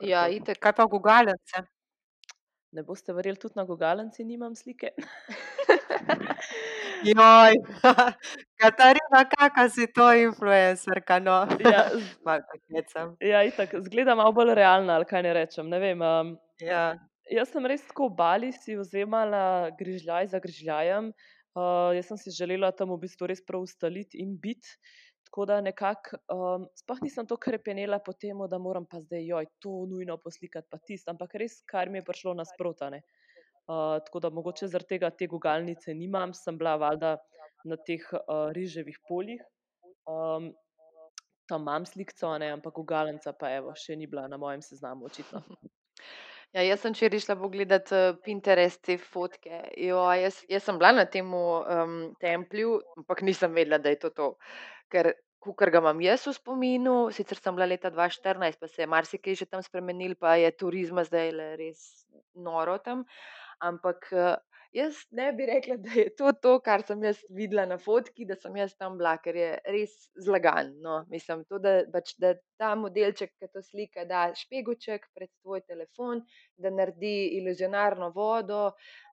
Ja, 0.06 0.30
itak. 0.30 0.58
Kaj 0.62 0.74
pa 0.78 0.86
gugalnice? 0.86 1.66
Ne 2.72 2.84
boste 2.86 3.13
verjeli, 3.13 3.38
tudi 3.42 3.58
na 3.58 3.66
gugalnici 3.66 4.25
nimam 4.25 4.54
slike. 4.56 4.94
Katarina, 8.62 9.22
kaka 9.25 9.70
si 9.70 9.88
to 9.88 10.13
influencerka, 10.13 11.18
no. 11.20 11.48
Ja. 11.66 11.89
Malo 12.25 12.46
tako 12.46 12.66
hecam. 12.75 13.16
Ja, 13.22 13.42
itak, 13.44 13.74
izgleda 13.74 14.16
malo 14.16 14.32
bolj 14.36 14.54
realna, 14.54 15.00
ali 15.00 15.10
kaj 15.10 15.25
naj 15.25 15.34
rečem, 15.34 15.70
ne 15.70 15.80
vem, 15.80 16.06
Ja. 16.62 17.09
Jaz 17.29 17.51
sem 17.53 17.65
res 17.69 17.83
tako 17.86 18.07
v 18.09 18.15
Bali 18.17 18.48
si 18.55 18.74
vzemala 18.74 19.69
grižljaj 19.77 20.31
za 20.31 20.39
grižljajem. 20.41 21.12
Uh, 21.57 21.91
jaz 21.93 22.09
sem 22.09 22.17
si 22.17 22.33
želela 22.33 22.71
tam 22.74 22.89
v 22.93 23.03
bistvu 23.03 23.27
res 23.29 23.41
prav 23.45 23.62
ustaliti 23.65 24.17
in 24.21 24.33
biti. 24.41 24.74
Tako 25.29 25.45
da 25.45 25.59
nekako, 25.62 26.17
um, 26.33 26.65
sploh 26.74 27.03
nisem 27.05 27.27
to 27.29 27.38
krepenela 27.38 28.00
po 28.01 28.15
tem, 28.17 28.39
da 28.50 28.57
moram 28.57 28.88
pa 28.89 28.98
zdaj, 29.03 29.21
joj, 29.29 29.48
to 29.62 29.74
nujno 29.91 30.15
poslikati, 30.17 30.65
pa 30.71 30.79
tisto, 30.81 31.13
ampak 31.13 31.36
res, 31.38 31.59
kar 31.69 31.89
mi 31.89 32.01
je 32.01 32.07
prišlo 32.07 32.33
nasprotane. 32.39 33.03
Uh, 33.69 34.00
tako 34.07 34.24
da 34.25 34.31
mogoče 34.33 34.71
zaradi 34.71 34.95
tega 34.95 35.12
te 35.13 35.27
gugalnice 35.29 35.93
nimam, 35.93 36.33
sem 36.33 36.57
bila 36.57 36.79
valjda 36.81 37.19
na 37.69 37.77
teh 37.77 38.07
uh, 38.09 38.50
riževih 38.57 38.98
poljih. 39.05 39.43
Um, 40.09 40.50
tam 41.45 41.62
imam 41.62 41.86
slikco, 41.86 42.33
ne, 42.41 42.50
ampak 42.57 42.74
gugalnica 42.81 43.36
pa 43.38 43.53
evo, 43.53 43.75
še 43.77 44.00
ni 44.01 44.09
bila 44.09 44.25
na 44.31 44.41
mojem 44.41 44.65
seznamu, 44.65 45.05
očitno. 45.13 45.45
Ja, 46.50 46.63
jaz 46.65 46.82
sem 46.82 46.96
včeraj 46.96 47.22
šla 47.22 47.36
pogledat 47.38 47.91
uh, 47.94 48.15
Pinterest 48.25 48.82
te 48.82 48.96
fotke. 48.98 49.60
Jo, 49.77 50.01
jaz, 50.18 50.39
jaz 50.50 50.63
sem 50.65 50.79
bila 50.82 50.89
na 50.98 51.03
tem 51.06 51.27
um, 51.29 51.98
templju, 52.24 52.79
ampak 52.98 53.22
nisem 53.27 53.53
vedela, 53.53 53.77
da 53.77 53.94
je 53.94 54.00
to 54.01 54.10
to. 54.18 54.29
Ker, 54.89 55.12
kar 55.60 55.70
ga 55.75 55.82
imam 55.84 56.01
jaz 56.01 56.25
v 56.25 56.34
spominu, 56.34 56.96
sicer 57.13 57.38
sem 57.38 57.53
bila 57.53 57.70
leta 57.70 57.91
2014, 57.94 58.58
pa 58.58 58.72
se 58.72 58.82
je 58.82 58.89
marsikaj 58.89 59.38
že 59.44 59.46
tam 59.46 59.62
spremenil, 59.62 60.18
pa 60.18 60.39
je 60.41 60.50
turizma 60.58 61.06
zdaj 61.06 61.29
res 61.62 61.86
noro 62.34 62.79
tam. 62.82 63.06
Ampak 63.62 64.10
uh, 64.18 64.34
Jaz 64.69 64.97
ne 65.17 65.31
bi 65.33 65.45
rekla, 65.49 65.75
da 65.81 65.93
je 65.97 66.09
to 66.15 66.29
to, 66.41 66.51
kar 66.61 66.83
sem 66.85 67.01
jaz 67.03 67.23
videla 67.33 67.63
na 67.65 67.79
fotki, 67.81 68.27
da 68.29 68.35
sem 68.38 68.53
jaz 68.59 68.75
tam 68.77 68.99
bila, 68.99 69.15
ker 69.23 69.39
je 69.39 69.47
res 69.73 69.95
zlagan. 70.25 70.69
No. 70.83 70.99
Mislim, 71.09 71.41
to, 71.49 71.57
da, 71.63 71.79
bač, 71.89 72.13
da 72.21 72.35
ta 72.61 72.75
modelček, 72.77 73.33
ki 73.33 73.49
to 73.49 73.63
slika, 73.65 74.05
da 74.05 74.27
špeguček 74.38 75.09
pred 75.17 75.31
svoj 75.41 75.63
telefon, 75.65 76.21
da 76.61 76.69
naredi 76.69 77.31
iluzionarno 77.39 78.11
vodo, 78.13 78.61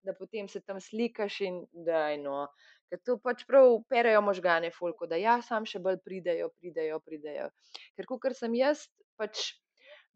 da 0.04 0.12
potem 0.18 0.52
se 0.52 0.60
tam 0.60 0.80
slikaš 0.82 1.40
in 1.48 1.62
da 1.88 2.10
je 2.12 2.20
no. 2.20 2.44
Ker 2.92 3.00
to 3.00 3.16
pač 3.24 3.46
prav 3.48 3.80
perejo 3.88 4.20
možgane, 4.22 4.68
folko, 4.76 5.08
da 5.08 5.16
ja, 5.16 5.40
sam 5.42 5.64
še 5.64 5.80
bolj 5.82 6.02
pridejo, 6.04 6.52
pridejo, 6.60 7.00
pridejo. 7.00 7.48
Ker, 7.96 8.12
kot 8.12 8.28
sem 8.36 8.60
jaz 8.60 8.84
pač 9.16 9.54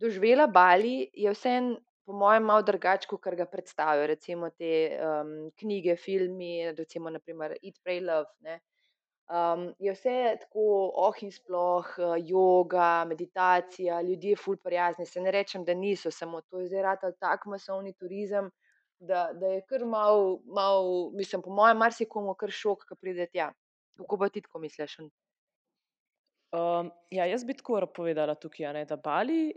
doživela 0.00 0.46
Bali, 0.52 1.08
je 1.16 1.32
vseeno 1.32 1.80
po 2.06 2.12
mojem, 2.12 2.44
malo 2.44 2.62
drugače, 2.62 3.08
kot 3.08 3.34
ga 3.36 3.46
predstavijo. 3.46 4.06
Recimo 4.06 4.50
te 4.50 4.72
um, 4.96 5.50
knjige, 5.58 5.96
filmi, 5.96 6.72
recimo 6.72 7.10
naprimer 7.10 7.56
Eat, 7.62 7.80
Pray, 7.84 8.00
Love. 8.04 8.30
Ne? 8.46 8.60
Um, 9.30 9.68
je 9.78 9.92
vse 9.94 10.14
tako, 10.40 10.62
oh 10.98 11.22
in 11.22 11.30
sploh, 11.30 11.86
uh, 12.02 12.16
yoga, 12.18 13.04
meditacija, 13.06 14.00
ljudje, 14.02 14.34
ful 14.36 14.56
prijazni. 14.58 15.06
Se 15.06 15.20
ne 15.22 15.30
rečem, 15.30 15.64
da 15.64 15.74
niso, 15.74 16.10
samo 16.10 16.40
to 16.40 16.60
je 16.60 16.66
zdaj 16.72 16.82
rad 16.82 17.06
tako 17.20 17.54
masovni 17.54 17.92
turizem, 17.94 18.50
da, 18.98 19.28
da 19.32 19.54
je 19.54 19.62
kar 19.68 19.84
mal, 19.86 20.40
mal, 20.44 21.10
mislim, 21.14 21.42
po 21.42 21.54
mojem, 21.54 21.78
marsikomu 21.78 22.34
kar 22.34 22.50
šok, 22.50 22.88
ki 22.88 22.98
pride 23.00 23.28
tja. 23.30 23.52
Kako 24.00 24.18
pa 24.18 24.28
ti 24.28 24.42
tako 24.42 24.58
misliš? 24.58 24.98
Um, 26.50 26.90
ja, 27.14 27.24
jaz 27.30 27.44
bi 27.46 27.54
tako 27.54 27.78
povedala 27.94 28.34
tukaj, 28.34 28.72
ne, 28.74 28.84
da 28.84 28.96
Bali 28.96 29.54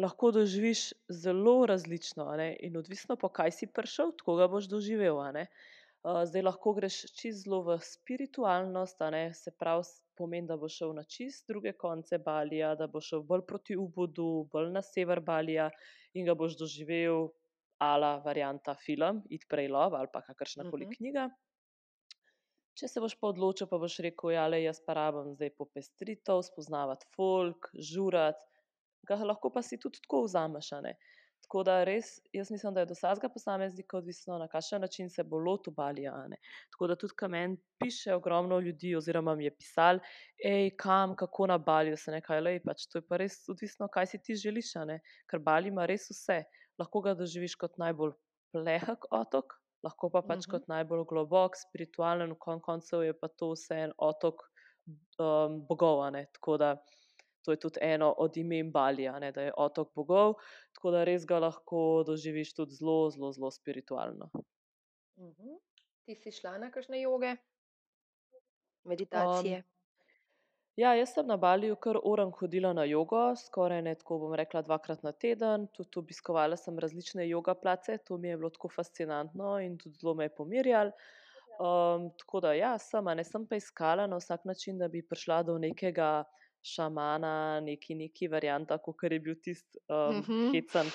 lahko 0.00 0.30
doživiš 0.30 0.92
zelo 1.08 1.66
različno, 1.66 2.26
in 2.60 2.76
odvisno, 2.76 3.16
po 3.16 3.28
kaj 3.28 3.50
si 3.50 3.66
prišel, 3.66 4.12
tako 4.18 4.36
ga 4.36 4.48
boš 4.48 4.68
doživel. 4.68 5.16
Uh, 5.16 6.24
zdaj 6.26 6.42
lahko 6.42 6.74
greš 6.74 7.04
čez 7.16 7.44
zelo 7.44 7.62
v 7.62 7.78
spiritualnost, 7.80 8.98
se 9.32 9.50
pravi, 9.58 9.84
pomeni, 10.16 10.46
da 10.46 10.56
boš 10.56 10.76
šel 10.78 10.92
na 10.94 11.04
čist 11.04 11.48
druge 11.48 11.72
konce 11.72 12.18
Balija, 12.18 12.74
da 12.74 12.86
boš 12.86 13.08
šel 13.08 13.22
bolj 13.22 13.46
proti 13.46 13.76
Ubudu, 13.76 14.48
bolj 14.52 14.70
na 14.70 14.82
sever 14.82 15.20
Balija 15.20 15.70
in 16.14 16.26
ga 16.26 16.34
boš 16.34 16.58
doživel, 16.58 17.30
ala 17.78 18.18
varianta 18.22 18.74
film, 18.74 19.22
It 19.30 19.46
Pray 19.50 19.70
Love 19.70 19.98
ali 19.98 20.08
pa 20.12 20.22
kakršna 20.22 20.70
koli 20.70 20.84
uh 20.84 20.90
-huh. 20.90 20.96
knjiga. 20.96 21.30
Če 22.74 22.88
se 22.88 23.00
boš 23.00 23.14
pa 23.20 23.28
odločil, 23.28 23.66
pa 23.66 23.78
boš 23.78 23.98
rekel, 23.98 24.30
ja, 24.30 24.46
le 24.48 24.62
jaz 24.62 24.80
pa 24.86 24.94
rabim 24.94 25.34
zdaj 25.34 25.50
popestritev, 25.50 26.42
spoznavati 26.42 27.06
folk, 27.16 27.70
žurati 27.78 28.53
ga 29.06 29.20
lahko 29.24 29.50
pa 29.50 29.62
si 29.62 29.78
tudi 29.80 30.00
tako 30.04 30.24
vzameš. 30.24 30.70
Tako 31.44 31.60
da 31.68 31.74
res, 31.84 32.14
jaz 32.32 32.48
mislim, 32.50 32.72
da 32.74 32.82
je 32.82 32.88
do 32.88 32.94
vsakega 32.96 33.28
posameznika 33.32 33.98
odvisno, 33.98 34.38
na 34.40 34.46
kakšen 34.48 34.80
način 34.80 35.10
se 35.12 35.22
bo 35.28 35.38
lotil 35.38 35.74
balija. 35.76 36.14
Tako 36.72 36.86
da 36.88 36.96
tudi, 36.96 37.16
kam 37.20 37.34
meni 37.36 37.58
piše 37.82 38.14
ogromno 38.14 38.58
ljudi, 38.64 38.94
oziroma 38.96 39.34
mi 39.36 39.44
je 39.44 39.52
pisal, 39.56 40.00
hej, 40.44 40.70
kam, 40.80 41.12
kako 41.16 41.46
na 41.52 41.58
balju 41.58 41.98
se 42.00 42.14
nekaj 42.16 42.40
leje. 42.40 42.62
Pač 42.64 42.86
to 42.88 42.98
je 42.98 43.06
pa 43.08 43.20
res 43.20 43.36
odvisno, 43.52 43.88
kaj 43.92 44.06
si 44.14 44.22
ti 44.24 44.38
želiš. 44.40 44.72
Ker 45.30 45.44
bali 45.44 45.68
ima 45.68 45.86
res 45.86 46.08
vse. 46.10 46.44
Lahko 46.80 47.04
ga 47.04 47.14
doživiš 47.18 47.58
kot 47.60 47.76
najbolj 47.78 48.16
plehak 48.54 49.04
otok, 49.12 49.58
lahko 49.84 50.10
pa 50.10 50.22
pač 50.22 50.38
uh 50.38 50.44
-huh. 50.46 50.50
kot 50.56 50.68
najbolj 50.68 51.04
globok, 51.12 51.56
spiritualen, 51.60 52.32
v 52.32 52.38
kon 52.38 52.60
koncu 52.60 53.02
je 53.02 53.12
pa 53.20 53.28
to 53.28 53.52
vse 53.52 53.82
en 53.84 53.92
otok 53.98 54.48
um, 55.18 55.60
bogov. 55.68 56.02
Tako 56.32 56.56
da 56.56 56.76
to 57.44 57.52
je 57.52 57.60
tudi 57.60 57.78
eno 57.82 58.10
od 58.18 58.36
imen 58.36 58.72
Balija, 58.72 59.18
ne, 59.18 59.32
da 59.32 59.42
je 59.42 59.52
otok 59.56 59.92
bogov, 59.94 60.34
tako 60.72 60.90
da 60.90 61.04
res 61.04 61.26
ga 61.28 61.38
lahko 61.38 62.02
doživiš 62.06 62.54
tudi 62.54 62.78
zelo, 62.80 63.10
zelo, 63.10 63.32
zelo 63.32 63.50
spiritualno. 63.50 64.30
Uh 64.34 65.24
mhm. 65.24 65.48
-huh. 65.48 65.58
Ti 66.04 66.14
si 66.14 66.32
šla 66.32 66.58
na 66.58 66.70
kakšne 66.70 67.00
joge, 67.00 67.36
meditacije? 68.84 69.56
Um, 69.58 69.64
ja, 70.76 70.94
jaz 70.94 71.14
sem 71.14 71.26
na 71.26 71.36
Baliju 71.36 71.76
kar 71.76 71.98
uran 72.04 72.32
hodila 72.38 72.72
na 72.72 72.84
jogo, 72.84 73.36
skoraj 73.36 73.82
ne 73.82 73.94
tako 73.94 74.18
bom 74.18 74.34
rekla 74.34 74.62
dvakrat 74.62 75.02
na 75.02 75.12
teden. 75.12 75.66
Tudi 75.72 75.98
obiskovala 75.98 76.56
sem 76.56 76.78
različne 76.78 77.28
joga 77.28 77.54
place, 77.54 77.98
to 77.98 78.18
mi 78.18 78.28
je 78.28 78.36
bilo 78.36 78.50
tako 78.50 78.68
fascinantno 78.68 79.58
in 79.60 79.78
tudi 79.78 79.96
zelo 80.00 80.14
me 80.14 80.24
je 80.24 80.34
pomirjalo. 80.34 80.92
Um, 81.54 82.10
tako 82.18 82.40
da, 82.40 82.52
ja, 82.52 82.78
sem, 82.78 83.04
ne 83.04 83.24
sem 83.24 83.46
pa 83.46 83.56
iskala 83.56 84.06
na 84.06 84.16
vsak 84.18 84.44
način, 84.44 84.78
da 84.78 84.88
bi 84.88 85.04
prišla 85.06 85.42
do 85.42 85.58
nekega 85.58 86.24
šamana, 86.64 87.60
neki, 87.60 87.94
neki 87.94 88.28
varianta, 88.32 88.78
kot 88.82 89.04
je 89.04 89.18
bil 89.20 89.36
tisti 89.42 89.78
um, 89.88 90.16
mm 90.16 90.22
-hmm. 90.22 90.52
hecan 90.54 90.86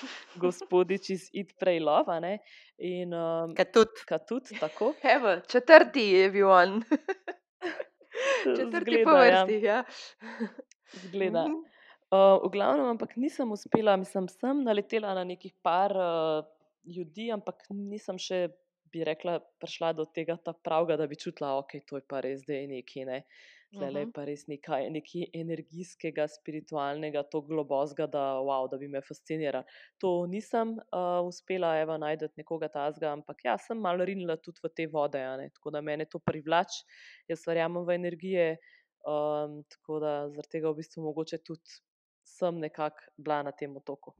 gospodič 0.42 1.10
iz 1.10 1.28
Eat, 1.34 1.54
Pray, 1.60 1.80
Love. 1.80 2.38
In, 2.78 3.14
um, 3.14 3.54
katut. 3.54 4.02
katut, 4.06 4.50
tako. 4.60 4.94
Evo, 5.16 5.40
četrti 5.48 6.00
je 6.00 6.30
bil 6.30 6.50
on. 6.50 6.82
četrti 8.58 8.90
Zgleda, 8.90 9.10
po 9.10 9.16
ja. 9.16 9.44
vrsti. 9.44 9.66
Ja. 9.66 9.84
Zgleda. 10.92 11.46
Mm 11.46 11.52
-hmm. 11.52 11.70
Uh, 12.10 12.48
v 12.48 12.50
glavnem, 12.52 12.86
ampak 12.86 13.16
nisem 13.16 13.52
uspela, 13.52 13.96
mislim, 13.96 14.28
sem 14.28 14.64
naletela 14.64 15.14
na 15.14 15.24
nekih 15.24 15.54
par 15.62 15.92
uh, 15.96 16.44
ljudi, 16.96 17.30
ampak 17.30 17.54
nisem 17.68 18.18
še, 18.18 18.48
bi 18.92 19.04
rekla, 19.04 19.38
prišla 19.60 19.92
do 19.92 20.04
tega 20.04 20.36
pravega, 20.62 20.96
da 20.96 21.06
bi 21.06 21.16
čutila, 21.16 21.48
da 21.48 21.54
okay, 21.54 21.74
je 21.74 21.86
to 21.86 22.00
pa 22.08 22.20
res, 22.20 22.42
da 22.46 22.52
je 22.52 22.66
nekaj. 22.66 23.04
Ne. 23.04 23.16
Uh, 23.16 23.59
Tle 23.70 24.00
je 24.02 24.06
pa 24.10 24.24
res 24.26 24.42
nekaj, 24.50 24.88
nekaj 24.90 25.28
energijskega, 25.38 26.24
spiritualnega, 26.32 27.22
tako 27.30 27.44
globozga, 27.52 28.08
da, 28.10 28.24
wow, 28.42 28.66
da 28.70 28.78
bi 28.80 28.88
me 28.90 29.02
fasciniralo. 29.06 29.62
To 30.02 30.10
nisem 30.30 30.72
uh, 30.80 31.20
uspela 31.28 31.76
eva, 31.78 31.98
najti 32.02 32.32
nekoga 32.40 32.66
tazga, 32.74 33.12
ampak 33.14 33.44
ja, 33.46 33.54
sem 33.62 33.78
malo 33.78 34.06
rinila 34.10 34.34
tudi 34.42 34.64
v 34.64 34.72
te 34.74 34.88
vode, 34.90 35.22
tako 35.54 35.74
da 35.76 35.84
me 35.86 35.98
to 36.10 36.18
privlači, 36.18 36.82
jaz 37.30 37.46
verjamem 37.46 37.86
v 37.86 37.98
energije. 38.00 38.50
Um, 39.06 39.62
tako 39.70 40.02
da 40.02 40.10
zaradi 40.28 40.58
tega 40.58 40.68
v 40.68 40.82
bistvu 40.82 41.06
mogoče 41.06 41.38
tudi 41.46 41.78
sem 42.26 42.58
nekako 42.60 43.06
bila 43.16 43.42
na 43.46 43.52
tem 43.52 43.76
otoku. 43.76 44.12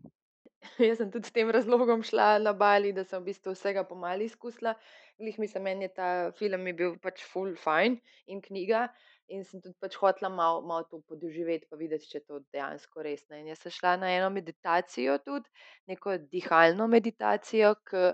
Jaz 0.88 0.98
sem 1.00 1.10
tudi 1.10 1.28
s 1.28 1.32
tem 1.32 1.50
razlogom 1.50 2.02
šla 2.04 2.38
na 2.38 2.52
Bali, 2.52 2.92
da 2.92 3.04
sem 3.04 3.22
v 3.22 3.30
bistvu 3.30 3.54
vsega 3.54 3.84
pomali 3.88 4.26
izkusila. 4.28 4.74
Glih 5.20 5.38
mi 5.40 5.48
se 5.48 5.60
meni 5.60 5.86
je 5.88 5.94
ta 5.96 6.08
film 6.36 6.66
je 6.68 6.74
bil 6.76 6.98
pač 7.00 7.24
full 7.24 7.56
fine 7.56 8.00
in 8.26 8.42
knjiga. 8.44 8.88
In 9.30 9.44
sem 9.46 9.62
tudi 9.62 9.76
pač 9.80 9.96
hotela 10.02 10.28
malo 10.34 10.62
mal 10.66 10.84
to 10.90 11.00
podoživeti, 11.08 11.68
pa 11.70 11.78
videti, 11.80 12.08
če 12.10 12.18
je 12.18 12.24
to 12.26 12.40
dejansko 12.52 13.04
res. 13.06 13.22
Ne. 13.30 13.42
In 13.42 13.52
jaz 13.52 13.62
sem 13.64 13.74
šla 13.76 13.94
na 14.02 14.10
eno 14.16 14.30
meditacijo, 14.34 15.20
tudi 15.24 15.46
neko 15.92 16.16
dihalno 16.32 16.88
meditacijo, 16.90 17.76
ki 17.88 18.10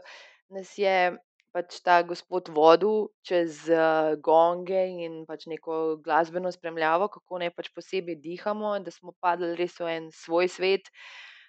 nas 0.54 0.74
je 0.78 0.96
pač 1.56 1.78
ta 1.80 2.02
gospod 2.04 2.50
vodil 2.52 3.06
čez 3.24 3.62
uh, 3.72 4.12
gonge 4.20 4.82
in 5.06 5.22
pač 5.24 5.46
neko 5.48 5.96
glasbeno 6.04 6.52
spremljavo, 6.52 7.08
kako 7.14 7.40
naj 7.40 7.54
pač 7.56 7.72
posebej 7.72 8.20
dihamo, 8.20 8.76
da 8.84 8.92
smo 8.92 9.16
padli 9.24 9.54
res 9.56 9.80
v 9.80 9.88
en 9.94 10.10
svoj 10.12 10.52
svet. 10.52 10.92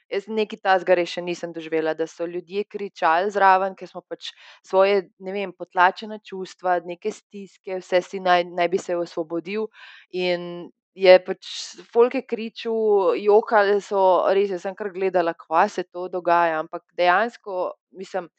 Jaz 0.07 0.27
nekaj 0.31 0.59
tasga 0.63 0.95
res 0.95 1.11
še 1.11 1.21
nisem 1.23 1.51
doživela, 1.55 1.91
da 1.99 2.07
so 2.07 2.25
ljudje 2.29 2.63
kričali 2.71 3.31
zraven, 3.35 3.75
ker 3.75 3.89
smo 3.91 4.01
pač 4.07 4.29
svoje, 4.65 5.01
ne 5.19 5.33
vem, 5.35 5.51
potlačene 5.51 6.21
čustva, 6.23 6.77
neke 6.87 7.11
stiske, 7.11 7.81
vse 7.81 7.99
si 8.05 8.21
naj, 8.23 8.45
naj 8.55 8.69
bi 8.71 8.79
se 8.79 8.95
osvobodil. 8.95 9.67
In 10.15 10.69
je 10.97 11.17
pač 11.27 11.49
folke 11.91 12.23
kričal, 12.25 13.17
jokali 13.19 13.81
so, 13.83 14.05
res 14.33 14.55
sem 14.63 14.75
kar 14.79 14.93
gledala, 14.95 15.35
kva 15.37 15.67
se 15.69 15.83
to 15.83 16.07
dogaja, 16.09 16.61
ampak 16.63 16.87
dejansko, 16.97 17.73
mislim 17.99 18.31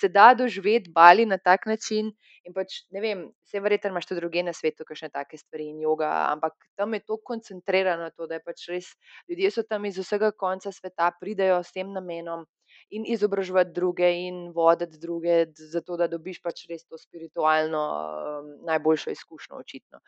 se 0.00 0.08
da 0.12 0.34
doživeti 0.34 0.90
bali 0.94 1.26
na 1.26 1.38
tak 1.38 1.66
način. 1.66 2.12
In 2.46 2.54
pač 2.54 2.82
ne 2.94 3.00
vem, 3.02 3.22
vse 3.46 3.60
verjetno 3.60 3.90
imaš 3.90 4.06
tudi 4.06 4.20
druge 4.20 4.42
na 4.46 4.52
svetu, 4.54 4.84
kakšne 4.86 5.08
take 5.10 5.38
stvari 5.40 5.70
in 5.72 5.80
joga, 5.82 6.10
ampak 6.30 6.54
tam 6.78 6.94
je 6.94 7.00
to 7.02 7.16
koncentrirano, 7.18 8.10
to, 8.14 8.28
da 8.30 8.38
je 8.38 8.44
pač 8.46 8.68
res 8.70 8.92
ljudje 9.28 9.50
so 9.50 9.64
tam 9.66 9.88
iz 9.88 9.98
vsega 9.98 10.30
konca 10.30 10.72
sveta, 10.72 11.10
pridejo 11.20 11.62
s 11.62 11.74
tem 11.74 11.90
namenom. 11.92 12.46
in 12.90 13.04
izobraževati 13.06 13.72
druge 13.74 14.08
in 14.26 14.52
voditi 14.54 14.98
druge, 14.98 15.46
zato 15.72 15.96
da 15.96 16.06
dobiš 16.06 16.40
pač 16.42 16.66
res 16.70 16.84
to 16.84 16.98
spiritualno 16.98 17.82
um, 17.82 18.50
najboljšo 18.68 19.10
izkušnjo, 19.10 19.58
očitno. 19.58 20.00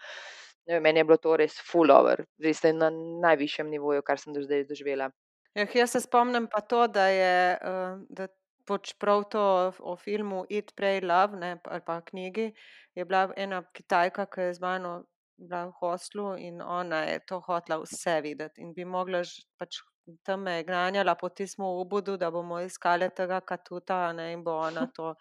Vem, 0.69 0.83
meni 0.83 1.01
je 1.01 1.05
bilo 1.09 1.17
to 1.17 1.37
res 1.41 1.57
full 1.71 1.91
over, 1.91 2.23
res 2.45 2.63
na 2.63 2.91
najvišjem 3.25 3.71
nivoju, 3.71 4.05
kar 4.07 4.21
sem 4.21 4.37
do 4.37 4.45
zdaj 4.45 4.67
doživela. 4.69 5.11
Ja, 5.57 5.67
jaz 5.75 5.97
se 5.97 6.01
spomnim 6.05 6.47
pa 6.53 6.61
to, 6.61 6.87
da 6.87 7.09
je, 7.09 7.39
eh, 7.57 7.97
da 8.11 8.29
pač 8.69 8.95
prav 9.01 9.25
to 9.33 9.45
o 9.81 9.97
filmu 9.97 10.45
Eat, 10.51 10.75
Pray, 10.77 11.01
Love, 11.01 11.39
ne, 11.41 11.57
ali 11.65 11.85
pa 11.87 12.01
knjigi, 12.11 12.51
je 12.95 13.05
bila 13.05 13.29
ena 13.37 13.63
Kitajka, 13.75 14.27
ki 14.27 14.49
je 14.49 14.59
z 14.59 14.65
mano 14.65 14.93
bila 15.39 15.67
v 15.67 15.77
hostlu 15.81 16.33
in 16.37 16.63
ona 16.63 17.05
je 17.07 17.21
to 17.27 17.39
hotela 17.47 17.79
vse 17.85 18.21
videti 18.23 18.63
in 18.63 18.73
bi 18.75 18.85
mogla 18.85 19.23
pač 19.59 19.79
tam 20.25 20.43
me 20.43 20.53
je 20.57 20.65
gnanjala 20.65 21.15
po 21.15 21.29
tistem 21.29 21.65
ubodu, 21.65 22.17
da 22.17 22.31
bomo 22.31 22.61
iskali 22.61 23.11
tega 23.17 23.41
katuta, 23.41 24.13
ne, 24.13 24.33
in 24.33 24.45
bo 24.45 24.57
ona 24.59 24.87
to, 24.97 25.15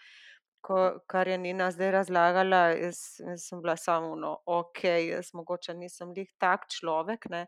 ko, 0.62 1.00
kar 1.08 1.28
je 1.28 1.38
Nina 1.38 1.72
zdaj 1.72 1.92
razlagala, 1.92 2.62
jaz, 2.76 3.02
jaz 3.20 3.48
sem 3.50 3.62
bila 3.62 3.76
samo, 3.78 4.16
no, 4.16 4.38
ok, 4.46 4.84
jaz 5.10 5.34
mogoče 5.34 5.74
nisem 5.74 6.14
lih 6.16 6.32
tak 6.40 6.68
človek, 6.72 7.30
ne, 7.30 7.46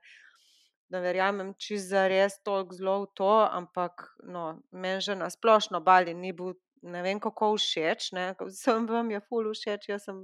ne 0.90 1.02
verjamem 1.02 1.54
čisto 1.58 1.90
zares 1.96 2.40
toliko 2.44 2.76
zelo 2.76 2.96
v 3.04 3.08
to, 3.16 3.34
ampak 3.52 4.10
no, 4.24 4.60
meni 4.72 5.02
že 5.02 5.16
na 5.16 5.30
splošno 5.30 5.82
Bali 5.82 6.14
ni 6.14 6.34
bil 6.34 6.56
ne 6.82 7.02
vem 7.04 7.20
kako 7.20 7.54
všeč, 7.58 8.12
ne, 8.16 8.34
vsem 8.40 8.88
vam 8.88 9.12
je 9.12 9.20
ful 9.28 9.52
všeč, 9.54 9.90
jaz 9.90 10.06
sem, 10.08 10.22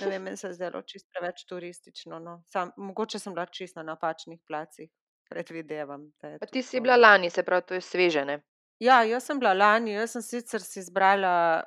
ne 0.00 0.08
vem, 0.08 0.22
meni 0.22 0.36
se 0.36 0.48
je 0.48 0.54
zdelo 0.56 0.82
čisto 0.82 1.08
preveč 1.12 1.44
turistično, 1.48 2.18
no, 2.18 2.38
sam, 2.52 2.72
mogoče 2.76 3.18
sem 3.18 3.34
bila 3.34 3.46
čisto 3.46 3.82
na 3.82 3.92
napačnih 3.92 4.40
placih, 4.48 4.90
predvidevam, 5.30 6.10
da 6.22 6.46
ti 6.46 6.62
si 6.62 6.80
bila 6.80 6.96
lani, 6.96 7.30
se 7.30 7.42
pravi, 7.42 7.66
to 7.68 7.74
je 7.74 7.80
sveže, 7.80 8.24
ne? 8.24 8.40
Ja, 8.80 9.02
jaz 9.04 9.24
sem 9.28 9.40
bila 9.40 9.52
lani, 9.56 9.96
jaz 9.96 10.16
sem 10.16 10.22
sicer 10.22 10.62
si 10.62 10.80
izbrala 10.80 11.64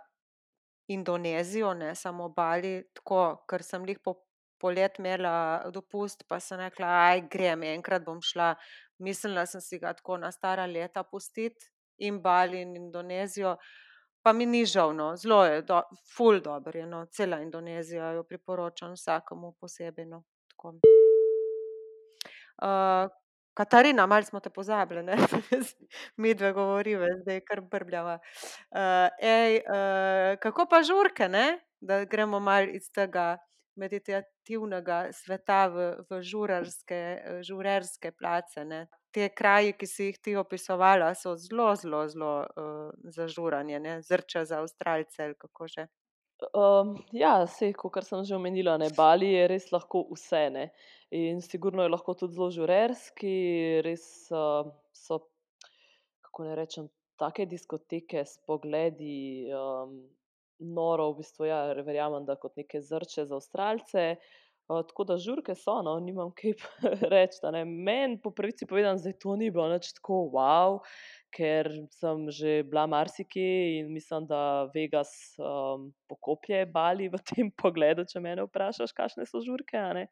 Indonezijo, 0.90 1.74
ne 1.74 1.94
samo 1.96 2.30
Bali, 2.34 2.80
tako, 2.98 3.44
ker 3.50 3.64
sem 3.66 3.86
jih 3.86 4.00
po 4.02 4.16
polet 4.60 5.00
imela 5.00 5.64
dopust, 5.74 6.26
pa 6.28 6.40
sem 6.44 6.60
rekla, 6.60 6.88
aj 7.10 7.26
grem, 7.32 7.64
enkrat 7.74 8.06
bom 8.06 8.22
šla. 8.22 8.54
Mislila 9.00 9.46
sem 9.48 9.62
si 9.64 9.80
ga 9.80 9.94
tako 9.96 10.18
na 10.20 10.32
stara 10.32 10.66
leta 10.68 11.04
pustiti 11.04 11.70
in 12.00 12.22
Bali 12.22 12.62
in 12.62 12.76
Indonezijo, 12.76 13.58
pa 14.24 14.34
mi 14.34 14.46
ni 14.46 14.66
žal, 14.66 14.94
no, 14.96 15.16
zelo 15.16 15.44
je, 15.46 15.62
do, 15.62 15.82
ful 16.16 16.42
dobro 16.44 16.80
je, 16.80 16.86
no, 16.86 17.06
cela 17.06 17.40
Indonezija 17.42 18.12
jo 18.12 18.24
priporočam 18.24 18.94
vsakemu 18.94 19.54
posebej, 19.60 20.06
no. 20.06 20.24
Uh, 22.60 23.08
Katarina, 23.54 24.06
malo 24.06 24.24
smo 24.24 24.40
te 24.40 24.50
pozabili, 24.50 25.04
ne? 25.04 25.16
Mi 26.22 26.34
dve 26.34 26.52
govoriva, 26.54 27.08
zdaj 27.22 27.40
kar 27.48 27.62
brbljava. 27.62 28.20
Uh, 28.72 29.08
ej, 29.20 29.62
uh, 29.64 30.40
kako 30.40 30.66
pa 30.70 30.84
žurke, 30.84 31.30
ne? 31.30 31.60
Da 31.80 32.04
gremo 32.06 32.40
malo 32.40 32.68
iz 32.76 32.92
tega 32.92 33.38
meditativnega 33.80 35.00
sveta 35.16 35.68
v, 35.72 35.90
v 36.10 36.22
žurarske, 36.22 37.00
eh, 37.00 37.40
žurerske 37.46 38.12
place, 38.12 38.66
ne? 38.66 38.88
Te 39.16 39.32
kraji, 39.34 39.74
ki 39.74 39.88
si 39.90 40.10
jih 40.12 40.20
ti 40.22 40.36
opisovala, 40.38 41.14
so 41.18 41.34
zelo, 41.40 41.72
zelo, 41.76 42.04
zelo 42.12 42.34
uh, 42.46 42.92
zažuranje, 43.16 43.80
ne? 43.82 43.96
Zrča 44.06 44.44
za 44.46 44.60
Avstralce 44.62 45.24
ali 45.24 45.38
kako 45.40 45.68
že. 45.68 45.88
Um, 46.56 46.94
ja, 47.12 47.34
sej, 47.52 47.74
kot 47.76 47.98
sem 48.08 48.22
že 48.24 48.38
omenila, 48.38 48.78
ne, 48.80 48.88
Bali 48.96 49.34
je 49.34 49.48
res 49.52 49.66
lahko 49.74 50.06
vse. 50.14 50.46
Ne. 50.54 50.70
In 51.12 51.42
sigurno 51.42 51.84
je 51.84 51.92
lahko 51.92 52.14
tudi 52.16 52.38
zelo 52.38 52.52
žurerski, 52.54 53.34
res 53.84 54.06
uh, 54.32 54.70
so, 54.94 55.26
kako 56.24 56.48
ne 56.48 56.56
rečem, 56.56 56.88
take 57.20 57.50
diskoteke 57.50 58.24
s 58.24 58.38
pogledi, 58.48 59.50
um, 59.52 60.00
noro, 60.60 61.12
v 61.14 61.24
bistvu, 61.24 61.50
ja, 61.50 61.64
verjamem, 61.86 62.26
da 62.28 62.36
kot 62.40 62.58
neke 62.60 62.82
zrče 62.84 63.26
za 63.26 63.40
Avstralce. 63.40 64.06
Uh, 64.70 64.84
tako 64.86 65.04
da 65.04 65.16
žurke 65.18 65.56
so, 65.58 65.80
no, 65.82 65.96
nimam 66.04 66.30
kaj 66.38 66.54
reči. 67.14 67.40
Meni, 67.66 68.20
po 68.22 68.32
pravici 68.32 68.68
povedano, 68.70 69.02
zdaj 69.02 69.16
to 69.22 69.34
ni 69.40 69.50
bilo 69.50 69.66
nič 69.72 69.90
tako 69.98 70.28
wow, 70.36 70.78
ker 71.34 71.72
sem 71.98 72.28
že 72.30 72.60
bila 72.70 72.86
marsikje 72.86 73.80
in 73.80 73.90
mislim, 73.94 74.28
da 74.30 74.70
Vegas 74.76 75.10
um, 75.42 75.90
pokoplje 76.10 76.68
Bali 76.70 77.10
v 77.10 77.18
tem 77.26 77.50
pogledu, 77.62 78.06
če 78.06 78.22
mene 78.22 78.46
vprašaš, 78.46 78.94
kakšne 78.94 79.26
so 79.26 79.42
žurke. 79.42 80.06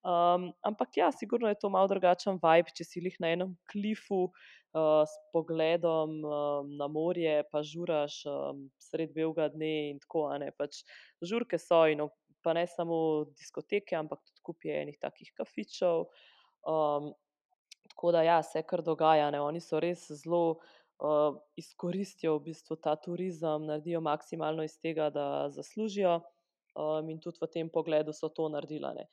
Um, 0.00 0.48
ampak 0.64 0.96
ja, 0.96 1.10
sigurno 1.12 1.50
je 1.52 1.60
to 1.60 1.68
malo 1.68 1.90
drugačen 1.92 2.40
vibe, 2.40 2.72
če 2.72 2.88
si 2.88 3.04
jih 3.04 3.20
na 3.20 3.34
enem 3.36 3.52
klifu 3.68 4.30
uh, 4.30 4.48
s 4.72 5.14
pogledom 5.32 6.24
um, 6.24 6.76
na 6.76 6.86
morje, 6.86 7.42
pa 7.50 7.62
žuraš 7.62 8.22
um, 8.26 8.68
sred 8.78 9.12
belega 9.14 9.48
dne 9.48 9.90
in 9.90 9.98
tako. 9.98 10.28
ne. 10.38 10.52
Pač 10.54 10.84
žurke 11.22 11.58
so 11.58 11.86
in 11.90 12.06
pa 12.42 12.54
ne 12.54 12.66
samo 12.66 13.24
diskoteke, 13.36 13.96
ampak 13.96 14.22
tudi 14.24 14.40
kupje 14.42 14.76
enih 14.82 14.98
takih 15.00 15.32
kafičev. 15.36 16.06
Um, 16.62 17.10
tako 17.90 18.12
da 18.12 18.22
ja, 18.22 18.42
se 18.42 18.62
kar 18.62 18.82
dogaja. 18.82 19.30
Ne. 19.30 19.40
Oni 19.40 19.60
so 19.60 19.80
res 19.80 20.06
zelo 20.22 20.60
uh, 21.02 21.34
izkoristijo 21.56 22.38
v 22.38 22.50
bistvu 22.52 22.76
ta 22.76 22.94
turizem, 22.96 23.66
naredijo 23.66 24.00
maksimalno 24.00 24.64
iz 24.64 24.78
tega, 24.78 25.10
da 25.10 25.50
zaslužijo. 25.50 26.20
Um, 26.78 27.10
in 27.10 27.18
tudi 27.18 27.42
v 27.42 27.50
tem 27.50 27.68
pogledu 27.68 28.14
so 28.14 28.30
to 28.30 28.48
naredila. 28.48 28.94
Ne. 28.94 29.08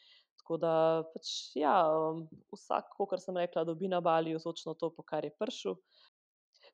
Tako 0.48 0.62
da 0.64 1.04
pač, 1.12 1.30
ja, 1.60 1.74
vsak, 2.56 2.94
kot 2.96 3.20
sem 3.20 3.36
rekla, 3.36 3.66
dobi 3.68 3.90
na 3.92 4.00
Baliju 4.00 4.40
točno 4.40 4.78
to, 4.80 4.88
po 4.96 5.04
kar 5.04 5.26
je 5.28 5.34
prišel. 5.36 5.76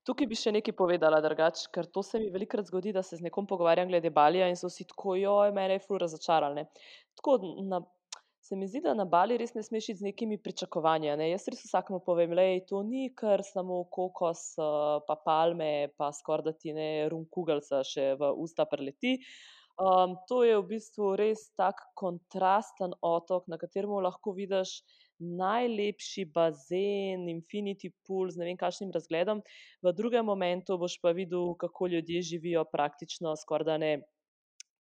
Tukaj 0.06 0.28
bi 0.30 0.38
še 0.38 0.52
nekaj 0.54 0.76
povedala, 0.78 1.18
drugače, 1.26 1.72
ker 1.74 1.88
to 1.90 2.04
se 2.06 2.20
mi 2.22 2.28
velikokrat 2.30 2.70
zgodi, 2.70 2.92
da 2.94 3.02
se 3.02 3.18
z 3.18 3.26
nekom 3.26 3.48
pogovarjam 3.50 3.90
glede 3.90 4.12
Balija 4.14 4.46
in 4.52 4.60
so 4.60 4.70
vsi 4.70 4.86
tako, 4.92 5.16
joj, 5.18 5.50
mene 5.58 5.80
je 5.80 5.82
ful 5.88 5.98
razočarali. 5.98 6.62
ne." 6.62 6.68
Tako, 7.18 7.40
na, 7.66 7.80
se 8.46 8.60
mi 8.60 8.68
zdi, 8.70 8.84
da 8.86 8.94
na 8.94 9.08
Bali 9.10 9.40
res 9.42 9.56
ne 9.58 9.64
smeš 9.66 9.90
iti 9.90 10.00
z 10.04 10.08
nekimi 10.12 10.38
pričakovanji. 10.38 11.10
Ne? 11.18 11.32
Jaz 11.32 11.48
res 11.50 11.66
vsakemu 11.66 12.04
povem, 12.06 12.38
da 12.38 12.46
to 12.70 12.84
ni 12.86 13.10
kar 13.16 13.42
samo 13.42 13.80
kokos, 13.90 14.54
pa 15.08 15.18
palme, 15.26 15.90
pa 15.98 16.12
skoraj 16.14 16.46
da 16.52 16.54
ti 16.54 16.78
ne 16.78 17.10
rum 17.10 17.26
kugalca 17.26 17.82
še 17.82 18.12
v 18.22 18.30
usta 18.46 18.70
preleti. 18.70 19.18
Um, 19.82 20.18
to 20.30 20.44
je 20.46 20.54
v 20.54 20.68
bistvu 20.70 21.16
res 21.18 21.50
tak 21.58 21.80
kontrasten 21.98 22.94
otok, 23.02 23.48
na 23.50 23.58
katerem 23.58 23.90
lahko 24.06 24.36
vidiš 24.38 24.84
najlepši 25.18 26.28
bazen, 26.30 27.26
infinity 27.26 27.90
pool 28.06 28.30
z 28.30 28.38
ne 28.38 28.52
vem 28.52 28.60
kakšnim 28.60 28.94
razgledom, 28.94 29.42
v 29.82 29.94
drugem 29.98 30.30
momentu 30.30 30.78
boš 30.78 31.00
pa 31.02 31.10
videl, 31.18 31.56
kako 31.58 31.90
ljudje 31.90 32.22
živijo 32.22 32.66
praktično 32.70 33.34
skoraj 33.34 33.66
da 33.66 33.78
ne. 33.78 33.94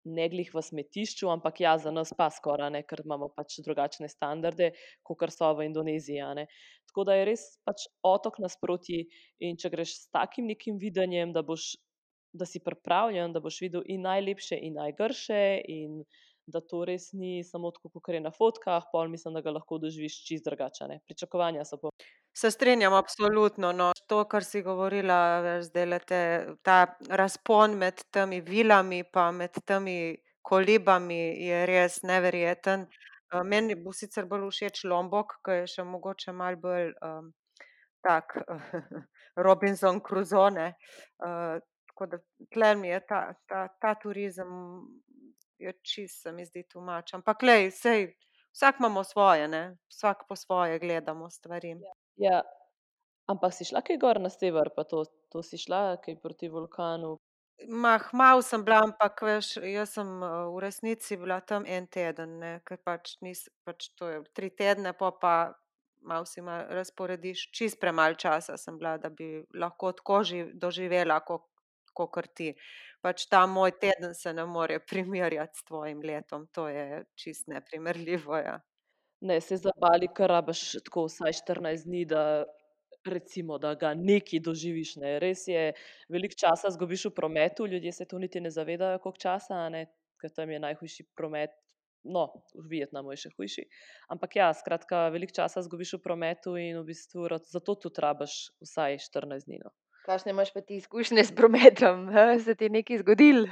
Ne 0.02 0.26
glih 0.34 0.48
v 0.50 0.62
smetišču, 0.65 1.28
ampak 1.30 1.60
ja, 1.62 1.76
za 1.78 1.91
nas 1.94 2.10
pa 2.17 2.26
skoraj 2.34 2.72
ne, 2.74 2.80
ker 2.82 3.04
imamo 3.06 3.28
pač 3.38 3.60
drugačne 3.62 4.10
standarde, 4.10 4.72
kot 5.06 5.22
so 5.30 5.52
v 5.54 5.67
Indoneziji. 5.70 6.48
Tako 6.89 7.06
da 7.06 7.20
je 7.20 7.28
res 7.30 7.44
pač 7.62 7.86
otok 8.02 8.41
nasproti 8.41 9.04
in 9.46 9.62
če 9.62 9.70
greš 9.70 9.94
s 9.94 10.10
takim 10.10 10.50
nekim 10.50 10.82
videnjem, 10.82 11.30
da, 11.38 11.46
boš, 11.46 11.78
da 12.34 12.46
si 12.46 12.60
pripravljen, 12.63 13.34
da 13.34 13.39
boš 13.39 13.62
videl 13.62 13.84
in 13.86 14.02
najlepše 14.08 14.58
in 14.62 14.74
najgrše, 14.80 15.62
in 15.67 16.04
da 16.48 16.62
to 16.62 16.86
res 16.86 17.12
ni 17.13 17.44
samo 17.44 17.72
tako, 17.72 17.89
kot 18.00 18.15
je 18.15 18.22
na 18.22 18.32
fotkah, 18.32 18.88
pol 18.91 19.10
mislim, 19.10 19.36
da 19.38 19.44
ga 19.46 19.54
lahko 19.56 19.78
doživiš 19.78 20.17
čist 20.28 20.46
drugače. 20.46 20.84
a 20.84 20.88
ne. 20.88 21.00
Pričakovanja 21.08 21.65
so 21.65 21.78
pa 21.78 21.89
Se 22.34 22.52
strinjam, 22.52 22.94
absolutno. 22.94 23.72
No. 23.72 23.91
To, 24.08 24.24
kar 24.24 24.44
si 24.44 24.62
govorila, 24.62 25.41
veš, 25.44 25.65
zdajle 25.67 26.00
te, 26.00 26.22
ta 26.63 26.96
razpon 27.10 27.76
med 27.78 28.04
temi 28.12 28.41
vilami 28.41 29.04
pa 29.04 29.32
med 29.32 29.60
temi 29.65 30.15
kolibami 30.41 31.20
je 31.46 31.65
res 31.65 32.02
neverjeten. 32.04 32.88
Eh, 33.34 33.44
Meni 33.44 33.76
bo 33.76 33.94
sicer 33.94 34.26
bolj 34.26 34.48
všeč 34.50 34.86
Lombok, 34.88 35.38
ki 35.46 35.62
je 35.62 35.67
še 35.76 35.84
mogoče 35.88 36.32
malo 36.32 36.60
bolj 36.63 36.94
um, 37.04 37.34
tak 38.04 38.38
Robinson 39.46 40.02
Crusoe. 40.02 40.52
ne. 40.52 40.67
Tako 41.91 42.08
da 42.08 42.17
tle 42.54 42.75
mi 42.80 42.88
je 42.88 42.99
ta, 43.08 43.21
ta, 43.47 43.65
ta 43.82 43.95
turizem 43.99 44.51
je 45.60 45.73
čist, 45.84 46.21
se 46.23 46.32
mi 46.32 46.45
zdi 46.45 46.63
tumač. 46.71 47.13
Ampak 47.13 47.43
glej, 47.43 47.69
sej, 47.75 48.08
vsak 48.56 48.80
imamo 48.80 49.04
svoje, 49.04 49.47
ne? 49.47 49.77
vsak 49.91 50.25
po 50.30 50.36
svoje 50.36 50.80
gledamo 50.80 51.30
stvari. 51.30 51.75
Ja, 52.15 52.41
ampak 53.27 53.54
si 53.54 53.67
šla 53.67 53.84
kaj 53.86 53.99
gor 53.99 54.21
na 54.21 54.32
sever, 54.32 54.71
pa 54.75 54.84
to, 54.88 55.04
to 55.30 55.43
si 55.43 55.60
šla 55.60 55.99
kaj 56.01 56.17
proti 56.23 56.49
vulkanu. 56.49 57.17
Mah, 57.67 58.08
malo 58.13 58.41
sem 58.41 58.63
bila, 58.65 58.80
ampak 58.88 59.21
veš, 59.21 59.58
jaz 59.62 59.91
sem 59.99 60.08
v 60.23 60.62
resnici 60.63 61.17
bila 61.17 61.41
tam 61.45 61.67
en 61.67 61.86
teden, 61.86 62.39
ne, 62.41 62.54
ker 62.65 62.80
pač 62.82 63.19
nis, 63.21 63.45
pač 63.67 63.91
to 63.99 64.10
je 64.10 64.23
tri 64.34 64.49
tedne, 64.49 64.95
pol 64.97 65.13
pa 65.21 65.54
malo 66.01 66.25
si 66.25 66.41
malo 66.41 66.65
razporediš, 66.73 67.51
čist 67.54 67.77
premalo 67.80 68.17
časa 68.17 68.58
sem 68.58 68.80
bila, 68.82 68.95
da 68.97 69.10
bi 69.13 69.43
lahko 69.54 69.91
tako 69.93 70.23
živ, 70.25 70.49
doživela, 70.58 71.19
kot 71.21 71.45
kakor 71.97 72.27
ti. 72.27 72.51
Pač 73.01 73.25
ta 73.32 73.45
moj 73.49 73.73
teden 73.82 74.15
se 74.17 74.34
ne 74.34 74.45
more 74.45 74.80
primerjati 74.91 75.58
s 75.58 75.67
tvojim 75.67 76.01
letom, 76.06 76.47
to 76.54 76.67
je 76.69 77.04
čist 77.15 77.47
neprimerljivo, 77.47 78.38
ja. 78.38 78.60
Ne, 79.21 79.38
se 79.41 79.58
za 79.62 79.69
Bali 79.77 80.08
kar 80.10 80.32
rabiš 80.34 80.82
tako 80.86 81.06
vsaj 81.06 81.36
14 81.43 81.86
dni, 81.86 82.06
da 82.10 82.23
recimo, 83.06 83.58
da 83.58 83.73
ga 83.75 83.93
neki 83.93 84.39
doživiš. 84.39 84.95
Ne. 85.01 85.17
Res 85.19 85.47
je, 85.47 85.71
veliko 86.10 86.38
časa 86.38 86.71
zgubiš 86.73 87.06
v 87.10 87.15
prometu, 87.15 87.67
ljudje 87.67 87.91
se 87.91 88.06
to 88.06 88.19
niti 88.19 88.41
ne 88.41 88.49
zavedajo, 88.49 88.99
koliko 88.99 89.21
časa, 89.21 89.67
ne, 89.69 89.86
ker 90.21 90.34
tam 90.36 90.49
je 90.51 90.60
najhujši 90.60 91.08
promet. 91.17 91.54
No, 92.04 92.32
v 92.58 92.65
Vietnamu 92.65 93.13
je 93.13 93.27
še 93.27 93.30
hujši. 93.38 93.63
Ampak 94.10 94.36
ja, 94.39 94.47
skratka, 94.58 95.04
veliko 95.13 95.36
časa 95.38 95.62
zgubiš 95.62 95.99
v 95.99 96.01
prometu 96.01 96.56
in 96.58 96.80
v 96.80 96.88
bistvu 96.88 97.27
zato 97.45 97.75
tudi 97.77 98.01
rabiš 98.01 98.38
vsaj 98.65 98.97
14 99.06 99.45
dni. 99.45 99.62
No. 99.62 99.69
Kakšne 100.05 100.33
imaš 100.33 100.53
pa 100.53 100.61
ti 100.65 100.79
izkušnje 100.81 101.23
s 101.23 101.35
prometom? 101.35 102.07
Ha? 102.13 102.39
Se 102.39 102.55
ti 102.55 102.65
je 102.67 102.75
nekaj 102.77 103.03
zgodilo? 103.03 103.47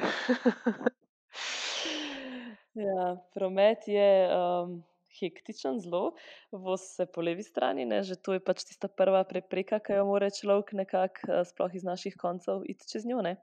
Ja, 2.79 3.17
promet 3.33 3.87
je 3.87 4.09
um, 4.31 4.75
hektičen, 5.19 5.79
zelo, 5.83 6.13
vozi 6.51 6.85
se 6.85 7.05
po 7.11 7.21
levi 7.21 7.43
strani, 7.43 7.85
ne, 7.85 8.03
že 8.07 8.15
to 8.15 8.37
je 8.37 8.43
pač 8.45 8.63
tista 8.69 8.87
prva 8.87 9.23
prepreka, 9.27 9.81
ki 9.83 9.97
jo 9.97 10.05
mora 10.07 10.29
človek 10.31 10.71
nekako, 10.77 11.27
uh, 11.27 11.41
sploh 11.49 11.75
iz 11.75 11.83
naših 11.83 12.15
koncev, 12.21 12.63
iti 12.69 12.87
čez 12.87 13.09
njo. 13.09 13.23
ne. 13.25 13.35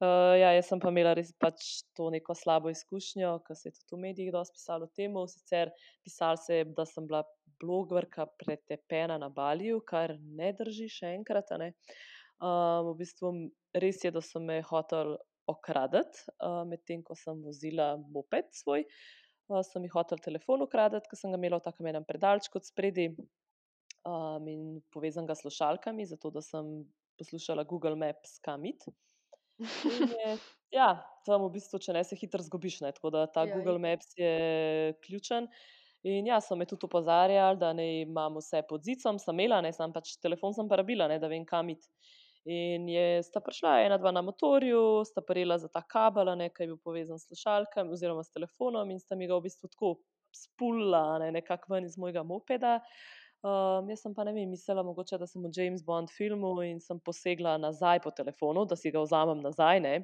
Uh, 0.00 0.32
ja, 0.40 0.52
jaz 0.56 0.70
sem 0.70 0.80
pa 0.80 0.88
imela 0.88 1.12
res 1.16 1.32
pač 1.36 1.82
to 1.96 2.06
neko 2.12 2.32
slabo 2.36 2.70
izkušnjo, 2.72 3.34
ker 3.44 3.56
se 3.56 3.68
je 3.68 3.74
tudi 3.80 3.96
v 3.96 4.04
medijih 4.06 4.30
dosti 4.32 4.56
pisalo 4.56 4.88
o 4.88 4.92
tem. 4.96 5.18
Sicer 5.28 5.72
pisalo 6.04 6.40
se 6.40 6.62
je, 6.62 6.68
da 6.76 6.86
sem 6.88 7.08
bila 7.08 7.20
blogerka 7.60 8.24
pretepena 8.40 9.18
na 9.20 9.28
Baliju, 9.28 9.82
kar 9.84 10.16
ne 10.20 10.54
drži 10.56 10.88
še 10.88 11.12
enkrat. 11.18 11.52
a 11.52 11.60
ne. 11.60 11.68
Um, 11.68 12.19
v 12.40 12.94
bistvu 12.98 13.32
res 13.76 14.04
je, 14.04 14.12
da 14.14 14.22
so 14.24 14.40
me 14.40 14.60
hoteli 14.66 15.16
okraditi, 15.50 16.26
uh, 16.44 16.62
medtem 16.68 17.02
ko 17.02 17.16
sem 17.18 17.40
vozila 17.42 17.94
moped 18.00 18.52
svoj. 18.54 18.86
Uh, 19.50 19.60
sem 19.66 19.84
jih 19.84 19.94
hotel 19.96 20.20
telefon 20.22 20.62
ukraditi, 20.62 21.10
ker 21.10 21.18
sem 21.18 21.32
ga 21.32 21.40
imela 21.40 21.58
v 21.58 21.66
takem 21.66 21.90
enem 21.90 22.06
predalčku 22.06 22.60
od 22.60 22.66
spredi 22.68 23.08
um, 24.06 24.46
in 24.48 24.80
povezanega 24.94 25.34
s 25.34 25.44
slušalkami, 25.44 26.06
zato 26.06 26.30
da 26.30 26.42
sem 26.44 26.70
poslušala 27.18 27.66
Google 27.68 27.96
Maps 27.98 28.38
kam 28.44 28.64
iti. 28.64 28.94
In 29.60 30.14
je, 30.14 30.30
ja, 30.78 30.94
tam 31.26 31.44
v 31.48 31.52
bistvu, 31.58 31.82
če 31.82 31.96
ne 31.96 32.04
se 32.06 32.16
hitro 32.16 32.40
zgubiš, 32.46 32.80
ne, 32.86 32.94
tako 32.96 33.12
da 33.12 33.26
ta 33.26 33.44
Ja, 33.44 33.56
Google. 33.56 33.78
Maps 33.82 34.14
je 34.16 34.94
ključen. 35.04 35.50
In 36.08 36.30
ja, 36.30 36.38
so 36.40 36.56
me 36.56 36.64
tudi 36.64 36.86
opozarjali, 36.88 37.58
da 37.60 37.74
naj 37.76 38.06
imam 38.06 38.38
vse 38.40 38.62
pod 38.68 38.86
zicom, 38.86 39.18
sem 39.20 39.36
imela, 39.36 39.60
ne, 39.60 39.72
sam 39.76 39.92
pač 39.92 40.14
telefon 40.22 40.56
sem 40.56 40.68
pa 40.68 40.78
rabila, 40.80 41.10
ne, 41.10 41.18
da 41.20 41.28
vem, 41.28 41.44
kam 41.44 41.68
iti. 41.74 41.90
In 42.48 42.88
je, 42.88 43.22
sta 43.22 43.40
prišla 43.44 43.74
ena, 43.84 43.98
dva 44.00 44.14
na 44.16 44.22
motorju, 44.24 45.04
sta 45.04 45.20
prijela 45.20 45.58
za 45.60 45.68
ta 45.68 45.82
kabel, 45.84 46.32
ne, 46.40 46.48
ki 46.48 46.62
je 46.62 46.70
bil 46.72 46.78
povezan 46.80 47.18
s 47.20 47.28
slušalkami 47.28 47.92
oziroma 47.92 48.24
s 48.24 48.32
telefonom 48.32 48.90
in 48.90 49.00
sta 49.00 49.16
mi 49.16 49.28
ga 49.28 49.36
v 49.36 49.44
bistvu 49.44 49.68
tako 49.68 49.98
spulila, 50.32 51.18
ne, 51.20 51.28
nekako 51.36 51.74
ven 51.74 51.84
iz 51.84 51.98
mojega 52.00 52.22
mopeda. 52.24 52.78
Um, 53.40 53.88
jaz 53.88 54.02
sem 54.04 54.14
pa 54.16 54.24
ne 54.24 54.32
vem, 54.36 54.48
mislila 54.52 54.82
mogoče, 54.84 55.18
da 55.20 55.26
sem 55.28 55.44
v 55.44 55.52
James 55.56 55.84
Bond 55.84 56.10
filmu 56.12 56.54
in 56.64 56.80
sem 56.80 56.98
posegla 57.00 57.58
nazaj 57.60 58.02
po 58.04 58.12
telefonu, 58.12 58.64
da 58.68 58.76
si 58.76 58.92
ga 58.92 59.04
vzamem 59.04 59.40
nazaj, 59.44 59.80
ne. 59.84 59.94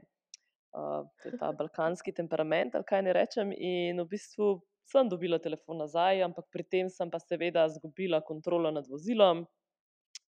Uh, 0.77 1.05
to 1.23 1.33
je 1.33 1.41
ta 1.41 1.51
balkanski 1.57 2.13
temperament, 2.17 2.75
ali 2.77 2.85
kaj 2.89 3.05
ne 3.05 3.13
rečem. 3.17 3.53
In 3.53 4.01
v 4.01 4.09
bistvu 4.13 4.59
sem 4.89 5.09
dobila 5.09 5.41
telefon 5.43 5.81
nazaj, 5.85 6.23
ampak 6.25 6.49
pri 6.53 6.65
tem 6.65 6.89
sem 6.93 7.13
pa 7.13 7.21
seveda 7.21 7.67
izgubila 7.69 8.21
kontrolo 8.25 8.73
nad 8.73 8.89
vozilom. 8.89 9.45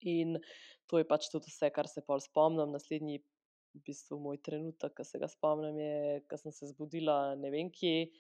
In 0.05 0.37
to 0.91 1.01
je 1.01 1.07
pač 1.09 1.29
tudi 1.33 1.53
vse, 1.53 1.71
kar 1.75 1.89
se 1.91 2.03
pol 2.07 2.23
spomnim. 2.23 2.73
Naslednji, 2.75 3.23
v 3.75 3.83
bistvu 3.87 4.21
moj 4.23 4.39
trenutek, 4.45 4.95
ki 4.95 5.07
se 5.07 5.19
ga 5.19 5.29
spomnim, 5.31 5.79
je, 5.81 6.21
ko 6.31 6.39
sem 6.39 6.55
se 6.55 6.71
zbudila 6.71 7.35
ne 7.41 7.51
vem 7.51 7.71
kje, 7.75 8.11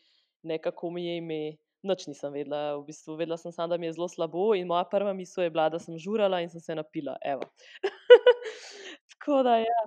nekako 0.42 0.90
mi 0.94 1.06
je 1.06 1.20
ime. 1.22 1.44
Nič 1.84 2.06
nisem 2.08 2.32
vedela, 2.32 2.78
v 2.80 2.86
bistvu 2.88 3.12
vedela 3.18 3.36
sem 3.36 3.52
samo, 3.52 3.68
da 3.68 3.76
mi 3.76 3.84
je 3.84 3.92
zelo 3.98 4.06
slabo 4.08 4.54
in 4.56 4.64
moja 4.64 4.86
prva 4.88 5.12
misel 5.12 5.44
je 5.44 5.50
bila, 5.52 5.66
da 5.68 5.76
sem 5.76 5.98
žurala 6.00 6.40
in 6.40 6.48
sem 6.48 6.62
se 6.64 6.72
napila. 6.72 7.18
Evo. 7.20 7.44
Tako 9.12 9.42
da 9.44 9.58
ja, 9.60 9.82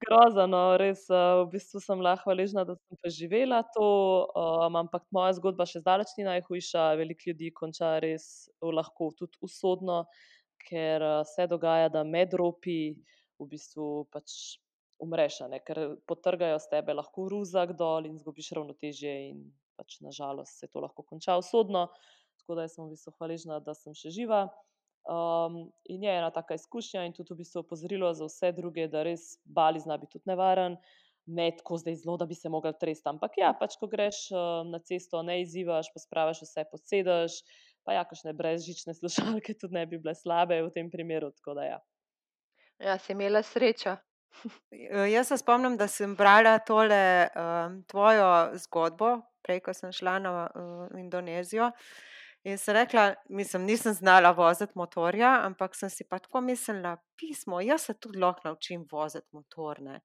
grozno, 0.00 0.62
res, 0.80 1.04
uh, 1.12 1.42
v 1.44 1.50
bistvu 1.52 1.80
sem 1.84 2.00
lahko 2.00 2.30
hvaležna, 2.30 2.64
da 2.64 2.78
sem 2.80 2.96
preživela 3.04 3.60
to, 3.76 3.84
um, 4.32 4.80
ampak 4.80 5.04
moja 5.12 5.36
zgodba 5.36 5.68
še 5.68 5.84
zdaleč 5.84 6.16
ni 6.16 6.24
najhujša. 6.24 6.88
Veliko 6.96 7.28
ljudi 7.28 7.52
konča 7.52 7.98
res 8.00 8.48
lahko 8.64 9.12
tudi 9.16 9.36
usodno, 9.44 10.06
ker 10.68 11.02
uh, 11.02 11.20
se 11.28 11.46
dogaja, 11.50 11.88
da 11.92 12.04
med 12.04 12.34
ropi 12.38 12.94
v 13.40 13.48
bistvu 13.50 14.06
pač 14.12 14.58
umreš, 15.02 15.40
a 15.42 15.50
ne, 15.50 15.58
ker 15.66 15.96
potrgajo 16.06 16.58
s 16.62 16.70
tebe 16.70 16.94
lahko 16.94 17.26
ruzak 17.32 17.74
dol 17.78 18.06
in 18.06 18.18
izgubiš 18.18 18.52
ravnotežje 18.58 19.14
in 19.30 19.44
pač 19.78 19.98
na 20.04 20.12
žalost 20.14 20.60
se 20.60 20.68
to 20.70 20.82
lahko 20.84 21.02
konča 21.02 21.36
usodno. 21.40 21.88
Tako 22.42 22.58
da 22.58 22.66
jaz 22.66 22.76
sem 22.76 22.86
v 22.86 22.94
bistvu 22.94 23.14
hvaležna, 23.18 23.58
da 23.62 23.74
sem 23.74 23.94
še 23.98 24.12
živa. 24.14 24.46
Um, 25.02 25.72
in 25.90 26.04
je 26.06 26.10
ena 26.14 26.30
taka 26.30 26.54
izkušnja, 26.54 27.02
in 27.06 27.14
tudi 27.16 27.34
v 27.34 27.42
bistvu 27.42 27.64
opozorilo 27.64 28.12
za 28.14 28.28
vse 28.28 28.52
druge, 28.54 28.86
da 28.90 29.02
res 29.06 29.36
Bali 29.44 29.82
zna 29.82 29.98
biti 29.98 30.18
tudi 30.18 30.30
nevaren. 30.30 30.78
Ne 31.26 31.48
tako 31.58 31.78
zdaj 31.78 32.00
zelo, 32.02 32.16
da 32.18 32.26
bi 32.26 32.34
se 32.34 32.50
mogli 32.50 32.72
tresti, 32.78 33.06
ampak 33.10 33.36
ja, 33.38 33.52
pač 33.58 33.76
ko 33.78 33.86
greš 33.90 34.24
uh, 34.34 34.62
na 34.66 34.78
cesto, 34.82 35.22
ne 35.26 35.40
izzivaš, 35.42 35.90
pospraviš 35.94 36.42
vse, 36.46 36.66
posedeš. 36.70 37.38
Pa 37.84 37.96
ja, 37.96 38.04
kakšne 38.08 38.32
brezžične 38.38 38.94
slušalke 39.00 39.54
tudi 39.58 39.74
ne 39.74 39.86
bi 39.86 39.98
bile 39.98 40.14
slabe 40.14 40.62
v 40.62 40.70
tem 40.74 40.90
primeru. 40.90 41.32
Tako 41.36 41.58
da 41.58 41.68
ja. 41.68 41.82
Ja, 42.82 42.98
si 42.98 43.12
imela 43.12 43.42
srečo. 43.42 43.96
Eh, 44.70 45.10
Jaz 45.12 45.28
se 45.28 45.36
spomnim, 45.38 45.76
da 45.76 45.88
sem 45.88 46.16
brala 46.16 46.58
tole 46.58 47.28
um, 47.36 47.82
tvojo 47.86 48.56
zgodbo, 48.64 49.18
prej, 49.44 49.60
ko 49.60 49.74
sem 49.74 49.92
šla 49.92 50.18
na 50.18 50.32
uh, 50.46 50.98
Indonezijo. 51.00 51.70
In 52.42 52.58
sem 52.58 52.74
rekla, 52.74 53.14
mislim, 53.28 53.62
nisem 53.62 53.94
znala 53.94 54.32
voziti 54.34 54.72
motorja, 54.74 55.28
ampak 55.46 55.76
sem 55.78 55.90
si 55.90 56.04
pa 56.08 56.18
tako 56.18 56.40
mislila, 56.42 56.96
pismo, 57.16 57.60
jaz 57.62 57.84
se 57.86 57.94
tudi 57.94 58.18
lahko 58.18 58.48
naučim 58.48 58.86
voziti 58.90 59.28
motor. 59.32 59.78
Ne. 59.80 60.00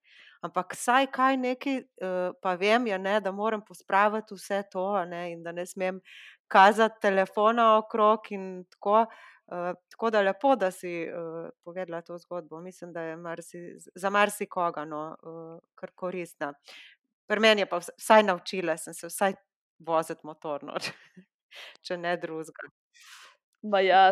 Ampak 0.46 0.76
saj 0.78 1.08
kaj 1.12 1.38
neki, 1.38 1.80
uh, 1.82 2.36
pa 2.42 2.54
vem, 2.54 2.88
je, 2.88 3.00
ne, 3.00 3.16
da 3.26 3.32
moram 3.32 3.66
pospraviti 3.66 4.38
vse 4.38 4.62
to, 4.72 4.86
ne, 5.10 5.32
in 5.32 5.42
da 5.44 5.52
ne 5.52 5.66
smem 5.66 5.98
kazati 6.48 7.02
telefona 7.02 7.78
okrog 7.78 8.20
in 8.32 8.66
tako. 8.70 9.06
Uh, 9.48 9.56
tako 9.90 10.10
da 10.10 10.22
lepo, 10.22 10.56
da 10.56 10.72
si 10.72 11.08
uh, 11.08 11.50
povedala 11.64 12.02
to 12.02 12.18
zgodbo. 12.18 12.60
Mislim, 12.60 12.94
da 12.94 13.02
je 13.02 13.16
marsi, 13.16 13.58
za 13.96 14.10
marsikoga 14.10 14.86
no, 14.86 15.16
uh, 15.24 15.60
kar 15.76 15.92
koristna. 15.96 16.50
Pri 17.28 17.40
meni 17.40 17.62
je 17.62 17.66
pa 17.66 17.78
vs- 17.78 17.94
vsaj 17.98 18.24
naučila, 18.24 18.76
sem 18.78 18.94
se 18.94 19.08
vsaj 19.08 19.34
voziti 19.80 20.20
motorno, 20.24 20.74
če 21.82 21.98
ne 21.98 22.18
drugega. 22.18 22.68
Ma 23.64 23.80
ja, 23.80 24.12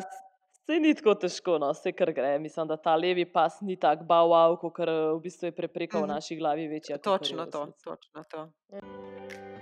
se 0.65 0.79
ni 0.79 0.95
tako 0.95 1.15
težko, 1.15 1.57
no, 1.59 1.73
vse 1.75 1.91
kar 1.91 2.13
gre. 2.13 2.39
Mislim, 2.39 2.67
da 2.67 2.77
ta 2.77 2.95
levi 2.95 3.25
pas 3.25 3.59
ni 3.61 3.75
tako 3.75 4.03
bauau, 4.05 4.55
kot 4.57 4.79
v 4.79 5.19
bistvu 5.19 5.51
je 5.51 5.55
prepreka 5.55 5.99
v 5.99 6.05
Mhm. 6.05 6.13
naši 6.13 6.39
glavi 6.39 6.67
večja. 6.67 6.95
je 6.95 7.01
Točno 7.01 7.45
to, 7.45 7.67
točno 7.83 8.23
to. 8.23 8.47
Uh, 8.69 9.54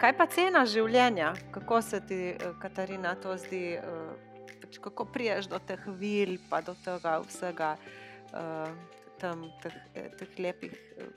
kaj 0.00 0.12
pa 0.18 0.26
cena 0.26 0.64
življenja? 0.66 1.32
Kako 1.54 1.82
se 1.82 2.00
ti, 2.06 2.20
uh, 2.34 2.54
Katarina, 2.62 3.14
to 3.20 3.36
zdi? 3.38 3.64
Uh, 3.78 4.34
pač 4.74 4.80
kako 4.82 5.04
priješ 5.12 5.46
do 5.52 5.58
teh 5.62 5.82
vil, 6.00 6.38
pa 6.50 6.60
do 6.64 6.74
tega 6.84 7.18
vsega, 7.22 7.74
tam, 9.20 9.44
teh, 9.62 9.76
eh, 9.94 10.10
teh 10.18 10.38
lepih 10.38 10.72
eh, 10.72 11.12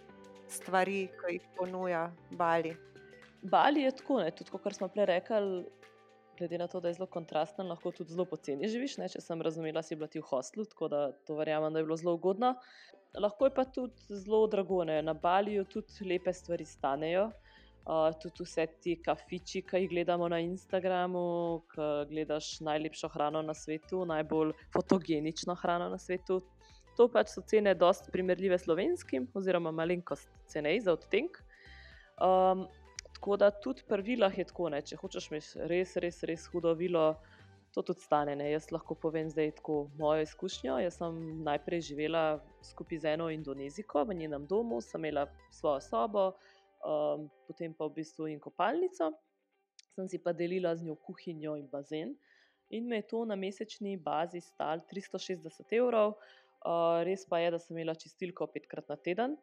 stvari, 0.52 1.08
ki 1.18 1.38
jih 1.38 1.48
ponuja 1.58 2.12
Bali? 2.32 2.76
Bali 3.42 3.86
je 3.86 3.96
tako, 3.98 4.22
ne, 4.22 4.32
tudi 4.32 4.54
kot 4.54 4.76
smo 4.76 4.90
prej 4.94 5.08
rekli, 5.10 5.64
glede 6.38 6.60
na 6.62 6.68
to, 6.68 6.80
da 6.80 6.92
je 6.92 7.00
zelo 7.00 7.08
kontrasten, 7.10 7.68
lahko 7.68 7.92
tudi 7.92 8.14
zelo 8.14 8.28
poceni 8.30 8.70
živiš. 8.70 9.00
Ne, 9.02 9.10
če 9.10 9.22
sem 9.22 9.42
razumela, 9.42 9.82
si 9.82 9.98
bila 9.98 10.10
ti 10.12 10.22
v 10.22 10.28
hostlu, 10.30 10.68
tako 10.70 10.90
da 10.94 11.02
to 11.26 11.38
verjamem, 11.40 11.74
da 11.74 11.82
je 11.82 11.88
bilo 11.88 11.98
zelo 11.98 12.14
ugodno. 12.14 12.54
Lahko 13.18 13.50
je 13.50 13.56
pa 13.56 13.66
tudi 13.66 14.22
zelo 14.22 14.44
drago. 14.52 14.84
Ne. 14.86 15.00
Na 15.02 15.16
Baliju 15.18 15.66
tudi 15.66 16.06
lepe 16.06 16.34
stvari 16.34 16.66
stanejo. 16.66 17.32
Uh, 17.88 18.12
tudi 18.20 18.44
vse 18.44 18.66
ti 18.84 18.98
kafiči, 19.00 19.62
ki 19.64 19.80
jih 19.80 19.90
gledamo 19.94 20.28
na 20.28 20.42
Instagramu, 20.44 21.22
ki 21.72 21.86
gledaš 22.10 22.58
najlepšo 22.68 23.08
hrano 23.14 23.40
na 23.42 23.54
svetu, 23.56 24.02
najbolj 24.06 24.52
fotogenično 24.74 25.56
hrano 25.56 25.88
na 25.94 25.98
svetu. 25.98 26.42
To 27.00 27.08
pač 27.08 27.32
so 27.32 27.46
cene 27.48 27.72
dosti 27.80 28.12
primerljive 28.12 28.58
slovenskim, 28.60 29.30
oziroma 29.34 29.72
malenkost 29.72 30.28
cenej 30.52 30.82
za 30.84 30.98
odtenek. 30.98 31.40
Um, 32.20 32.66
tako 33.14 33.38
da 33.38 33.52
tudi 33.52 33.88
pri 33.88 34.02
vilah 34.02 34.38
je 34.38 34.50
tako, 34.52 34.68
ne? 34.74 34.82
če 34.82 35.00
hočeš 35.00 35.30
imeti 35.32 35.68
res, 35.72 35.96
res, 36.04 36.20
res 36.28 36.48
hudo 36.52 36.74
vilo, 36.76 37.14
to 37.72 37.86
tudi 37.88 38.04
stane. 38.04 38.36
Ne? 38.36 38.50
Jaz 38.52 38.68
lahko 38.74 38.98
povem 39.00 39.30
zdaj 39.30 39.54
tako 39.62 39.80
mojo 39.96 40.28
izkušnjo. 40.28 40.80
Jaz 40.84 41.00
sem 41.00 41.24
najprej 41.46 41.86
živela 41.92 42.26
skupaj 42.66 43.06
z 43.06 43.16
eno 43.16 43.30
indoneziko 43.32 44.04
v 44.04 44.18
njenem 44.26 44.48
domu, 44.50 44.82
sem 44.82 45.06
imela 45.06 45.28
svojo 45.56 45.80
sobo, 45.88 46.32
um, 46.86 47.28
potem 47.48 47.74
pa 47.74 47.88
v 47.88 47.98
bistvu 48.02 48.30
in 48.32 48.40
kopalnico, 48.40 49.12
sem 49.96 50.10
si 50.10 50.20
pa 50.22 50.34
delila 50.34 50.76
z 50.76 50.86
njo 50.86 50.98
kuhinjo 51.02 51.56
in 51.58 51.68
bazen. 51.72 52.16
In 52.70 52.88
me 52.88 53.00
je 53.00 53.08
to 53.08 53.24
na 53.26 53.36
mesečni 53.36 53.96
bazi 53.98 54.42
stalo 54.44 54.84
360 54.92 55.72
evrov, 55.80 56.18
uh, 56.68 57.04
res 57.08 57.24
pa 57.30 57.40
je, 57.40 57.52
da 57.56 57.60
sem 57.60 57.78
imela 57.78 57.96
čistilko 57.96 58.50
petkrat 58.52 58.90
na 58.92 58.98
teden. 59.00 59.38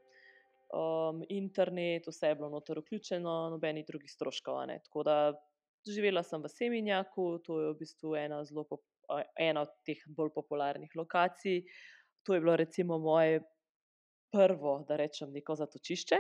Um, 0.75 1.23
internet, 1.31 2.07
vse 2.11 2.33
je 2.33 2.37
bilo 2.38 2.51
noter 2.51 2.81
vključeno, 2.83 3.33
nobenih 3.55 3.87
drugih 3.87 4.11
stroškov. 4.11 4.66
Tako 4.88 5.05
da 5.07 5.16
živela 5.87 6.23
sem 6.23 6.42
v 6.42 6.51
Seminjaku, 6.51 7.38
to 7.44 7.61
je 7.61 7.73
v 7.73 7.79
bistvu 7.79 8.14
ena, 8.18 8.40
pop- 8.68 9.20
ena 9.38 9.64
od 9.64 9.75
teh 9.87 10.01
bolj 10.09 10.33
popularnih 10.35 10.90
lokacij. 10.97 11.62
To 12.25 12.35
je 12.35 12.40
bilo 12.40 12.57
recimo 12.57 12.99
moje 12.99 13.42
prvo, 14.33 14.81
da 14.88 14.97
rečem, 14.97 15.33
neko 15.33 15.55
zatočišče. 15.55 16.18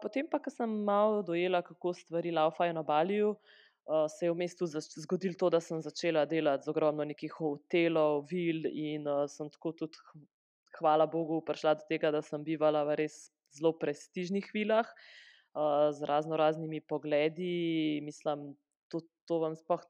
Potem 0.00 0.26
pa, 0.28 0.40
ko 0.42 0.50
sem 0.50 0.70
malo 0.84 1.22
dojela, 1.22 1.62
kako 1.62 1.92
stvari 1.94 2.32
laufajo 2.32 2.72
na 2.72 2.82
Baliju, 2.82 3.34
uh, 3.34 4.06
se 4.08 4.26
je 4.26 4.32
v 4.32 4.38
mestu 4.38 4.66
zgodilo 4.66 5.34
to, 5.38 5.50
da 5.50 5.60
sem 5.60 5.82
začela 5.82 6.24
delati 6.26 6.64
z 6.64 6.72
ogromno 6.72 7.04
nekih 7.04 7.32
hotelov, 7.38 8.26
vil 8.30 8.66
in 8.72 9.06
uh, 9.06 9.24
sem 9.30 9.50
tako 9.52 9.72
tudi, 9.76 10.00
hvala 10.78 11.06
Bogu, 11.06 11.42
prišla 11.44 11.76
do 11.78 11.86
tega, 11.88 12.10
da 12.10 12.22
sem 12.22 12.44
bivala 12.44 12.84
v 12.88 13.02
res 13.04 13.30
zelo 13.52 13.74
prestižnih 13.76 14.48
vilah 14.54 14.88
uh, 14.88 15.90
z 15.92 16.08
razno 16.08 16.38
raznimi 16.40 16.80
pogledi. 16.80 18.00
Mislim, 18.02 18.54
to, 18.88 19.02
to 19.28 19.42
vam 19.44 19.56
sploh, 19.58 19.84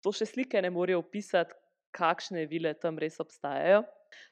to 0.00 0.12
še 0.12 0.28
slike 0.30 0.60
ne 0.62 0.72
morejo 0.72 1.04
opisati, 1.04 1.54
kakšne 1.94 2.48
vile 2.50 2.74
tam 2.74 2.98
res 2.98 3.20
obstajajo. 3.22 3.84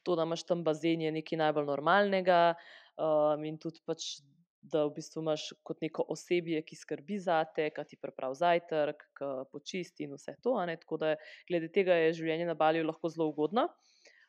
To, 0.06 0.14
da 0.18 0.26
imaš 0.26 0.44
tam 0.46 0.62
bazen, 0.66 1.02
je 1.02 1.10
nekaj 1.14 1.38
najbolj 1.38 1.66
normalnega 1.66 2.54
um, 2.98 3.42
in 3.46 3.58
tudi 3.58 3.82
pač 3.86 4.22
da 4.62 4.84
v 4.86 4.94
bistvu 4.96 5.22
imaš 5.22 5.48
kot 5.66 5.80
neko 5.82 6.04
osebje, 6.14 6.60
ki 6.62 6.78
skrbi 6.78 7.18
za 7.18 7.40
te, 7.56 7.66
ki 7.74 7.84
ti 7.90 7.98
pripravi 8.00 8.38
zajtrk, 8.38 9.04
ki 9.18 9.30
počisti 9.52 10.06
in 10.06 10.14
vse 10.14 10.36
to. 10.42 10.54
Tako 10.84 10.98
da 11.02 11.14
glede 11.48 11.70
tega 11.74 11.98
je 11.98 12.14
življenje 12.20 12.46
na 12.46 12.54
Baliju 12.58 12.86
lahko 12.86 13.10
zelo 13.10 13.28
ugodno. 13.32 13.66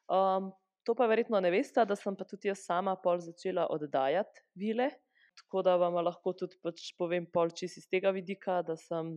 Um, 0.09 0.51
to 0.83 0.95
pa 0.97 1.07
verjetno 1.07 1.39
ne 1.39 1.51
veste, 1.53 1.85
da 1.85 1.95
sem 1.95 2.17
pa 2.17 2.25
tudi 2.27 2.49
jaz 2.49 2.65
sama 2.65 2.95
pol 2.99 3.21
začela 3.23 3.67
oddajati 3.71 4.43
vile. 4.59 4.89
Tako 5.43 5.63
da 5.65 5.77
vam 5.81 5.95
lahko 6.01 6.33
tudi 6.37 6.57
pač 6.61 6.91
povem 6.97 7.25
pol 7.29 7.53
čist 7.53 7.79
iz 7.81 7.87
tega 7.89 8.11
vidika, 8.13 8.61
da 8.65 8.75
sem 8.77 9.15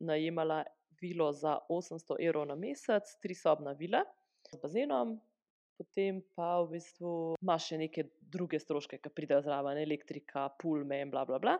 najemala 0.00 0.64
vilo 1.00 1.30
za 1.32 1.58
800 1.70 2.18
evrov 2.24 2.48
na 2.48 2.56
mesec, 2.56 3.08
trisobna 3.22 3.72
vila 3.78 4.04
z 4.52 4.60
bazenom, 4.62 5.16
potem 5.78 6.20
pa 6.36 6.60
v 6.62 6.76
bistvu 6.76 7.12
imaš 7.42 7.70
še 7.70 7.80
neke 7.80 8.06
druge 8.34 8.60
stroške, 8.62 9.00
ki 9.02 9.12
pridejo 9.14 9.42
zraven, 9.46 9.80
elektrika, 9.82 10.48
pulme 10.60 11.00
in 11.02 11.10
bla 11.12 11.24
bla 11.28 11.40
bla. 11.42 11.56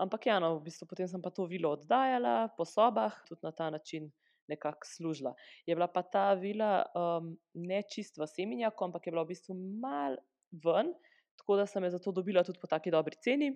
Ampak 0.00 0.26
ja, 0.26 0.40
no, 0.42 0.56
v 0.58 0.66
bistvu 0.66 0.88
potem 0.90 1.08
sem 1.10 1.22
pa 1.22 1.30
to 1.30 1.46
vilo 1.46 1.70
oddajala 1.76 2.50
po 2.58 2.66
sobah, 2.66 3.14
tudi 3.28 3.46
na 3.46 3.52
ta 3.54 3.70
način 3.70 4.10
nekako 4.50 4.86
služila. 4.86 5.34
Je 5.66 5.74
bila 5.74 5.88
pa 5.88 6.02
ta 6.02 6.34
vila 6.34 6.84
um, 6.94 7.32
ne 7.54 7.82
čist 7.88 8.18
v 8.18 8.26
Seminjaku, 8.28 8.84
ampak 8.84 9.06
je 9.06 9.14
bila 9.14 9.24
v 9.24 9.32
bistvu 9.32 9.56
mal 9.80 10.18
ven, 10.64 10.92
tako 11.38 11.56
da 11.56 11.66
sem 11.66 11.84
jo 11.84 11.94
zato 11.94 12.12
dobila 12.12 12.44
tudi 12.44 12.60
po 12.60 12.66
taki 12.66 12.90
dobri 12.90 13.16
ceni. 13.22 13.54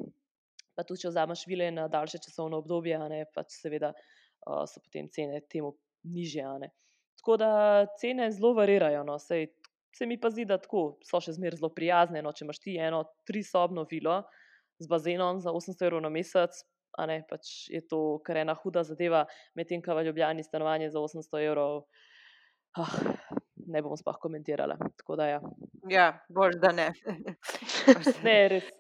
Pa 0.79 0.87
tudi, 0.87 1.03
če 1.03 1.11
vzameš 1.11 1.45
vile 1.51 1.73
na 1.75 1.89
daljše 1.91 2.23
časovno 2.23 2.63
obdobje, 2.63 2.99
ne, 3.11 3.25
pač 3.35 3.59
seveda 3.59 3.91
uh, 3.93 4.63
so 4.63 4.81
potem 4.81 5.11
cene 5.11 5.43
temu 5.51 5.75
nižje. 6.07 6.71
Tako 7.19 7.37
da 7.37 7.51
cene 7.99 8.31
zelo 8.31 8.55
varirajo. 8.55 9.03
No. 9.05 9.19
Sej, 9.19 9.49
se 9.95 10.07
mi 10.07 10.19
pa 10.21 10.31
zdi, 10.31 10.45
da 10.49 10.59
tako 10.61 10.99
so 11.07 11.21
še 11.23 11.35
zmeraj 11.37 11.61
zelo 11.61 11.71
prijazne. 11.75 12.23
No. 12.23 12.33
Če 12.33 12.45
imaš 12.47 12.61
ti 12.63 12.77
eno 12.79 13.05
trisobno 13.29 13.87
vilo 13.91 14.23
z 14.79 14.91
bazenom 14.91 15.41
za 15.43 15.55
800 15.55 15.89
evrov 15.89 16.05
na 16.05 16.11
mesec, 16.13 16.61
a 16.99 17.07
ne, 17.11 17.23
pač 17.29 17.69
je 17.71 17.81
to 17.87 18.21
kar 18.27 18.41
ena 18.43 18.55
huda 18.59 18.85
zadeva, 18.87 19.25
medtem 19.59 19.83
ko 19.83 19.97
v 19.99 20.09
Ljubljani 20.09 20.47
stanovanje 20.47 20.91
za 20.95 21.03
800 21.03 21.43
evrov. 21.47 21.83
Ah, 22.79 22.95
ne 23.69 23.83
bom 23.83 23.97
sploh 23.99 24.19
komentirala. 24.23 24.79
Da 25.17 25.27
ja. 25.27 25.41
Ja, 25.91 26.09
bolj 26.29 26.59
da 26.65 26.73
ne. 26.73 26.91
Ne, 28.25 28.39
res. 28.55 28.73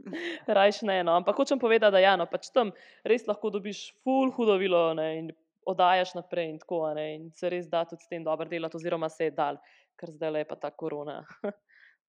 Rajš 0.56 0.82
ne, 0.88 1.02
no. 1.04 1.18
ampak 1.20 1.36
hočem 1.36 1.60
povedati, 1.60 1.92
da 1.92 2.00
ja, 2.00 2.16
no, 2.16 2.26
pač 2.30 2.48
tam 2.54 2.72
res 3.04 3.26
lahko 3.28 3.50
dobiš 3.52 3.90
full 4.00 4.32
hudo 4.36 4.56
vilo 4.60 4.90
ne, 4.96 5.08
in 5.18 5.30
oddajaš 5.68 6.14
naprej 6.16 6.48
in 6.54 6.58
tako, 6.62 6.82
ne, 6.96 7.06
in 7.18 7.26
se 7.36 7.50
res 7.52 7.68
da 7.68 7.84
tudi 7.84 8.06
s 8.06 8.08
tem 8.08 8.24
dobro 8.24 8.48
delati, 8.48 8.78
oziroma 8.80 9.10
se 9.12 9.28
je 9.28 9.34
dal, 9.36 9.60
ker 10.00 10.14
zdaj 10.16 10.40
je 10.40 10.48
pa 10.48 10.56
ta 10.56 10.70
korona 10.70 11.20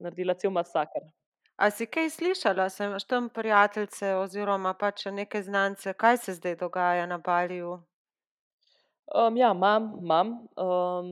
naredila 0.04 0.34
cel 0.40 0.56
masaker. 0.56 1.04
A 1.62 1.70
si 1.70 1.86
kaj 1.86 2.10
slišala, 2.10 2.70
se 2.70 2.86
imaš 2.86 3.04
tam 3.06 3.30
prijateljice 3.30 4.16
oziroma 4.16 4.74
pač 4.74 5.06
neke 5.06 5.44
znance, 5.44 5.94
kaj 5.94 6.18
se 6.18 6.34
zdaj 6.34 6.56
dogaja 6.64 7.06
na 7.06 7.18
Baliju? 7.18 7.76
Um, 9.16 9.38
ja, 9.38 9.52
imam, 9.52 9.92
imam. 10.02 10.28
Um, 10.58 11.12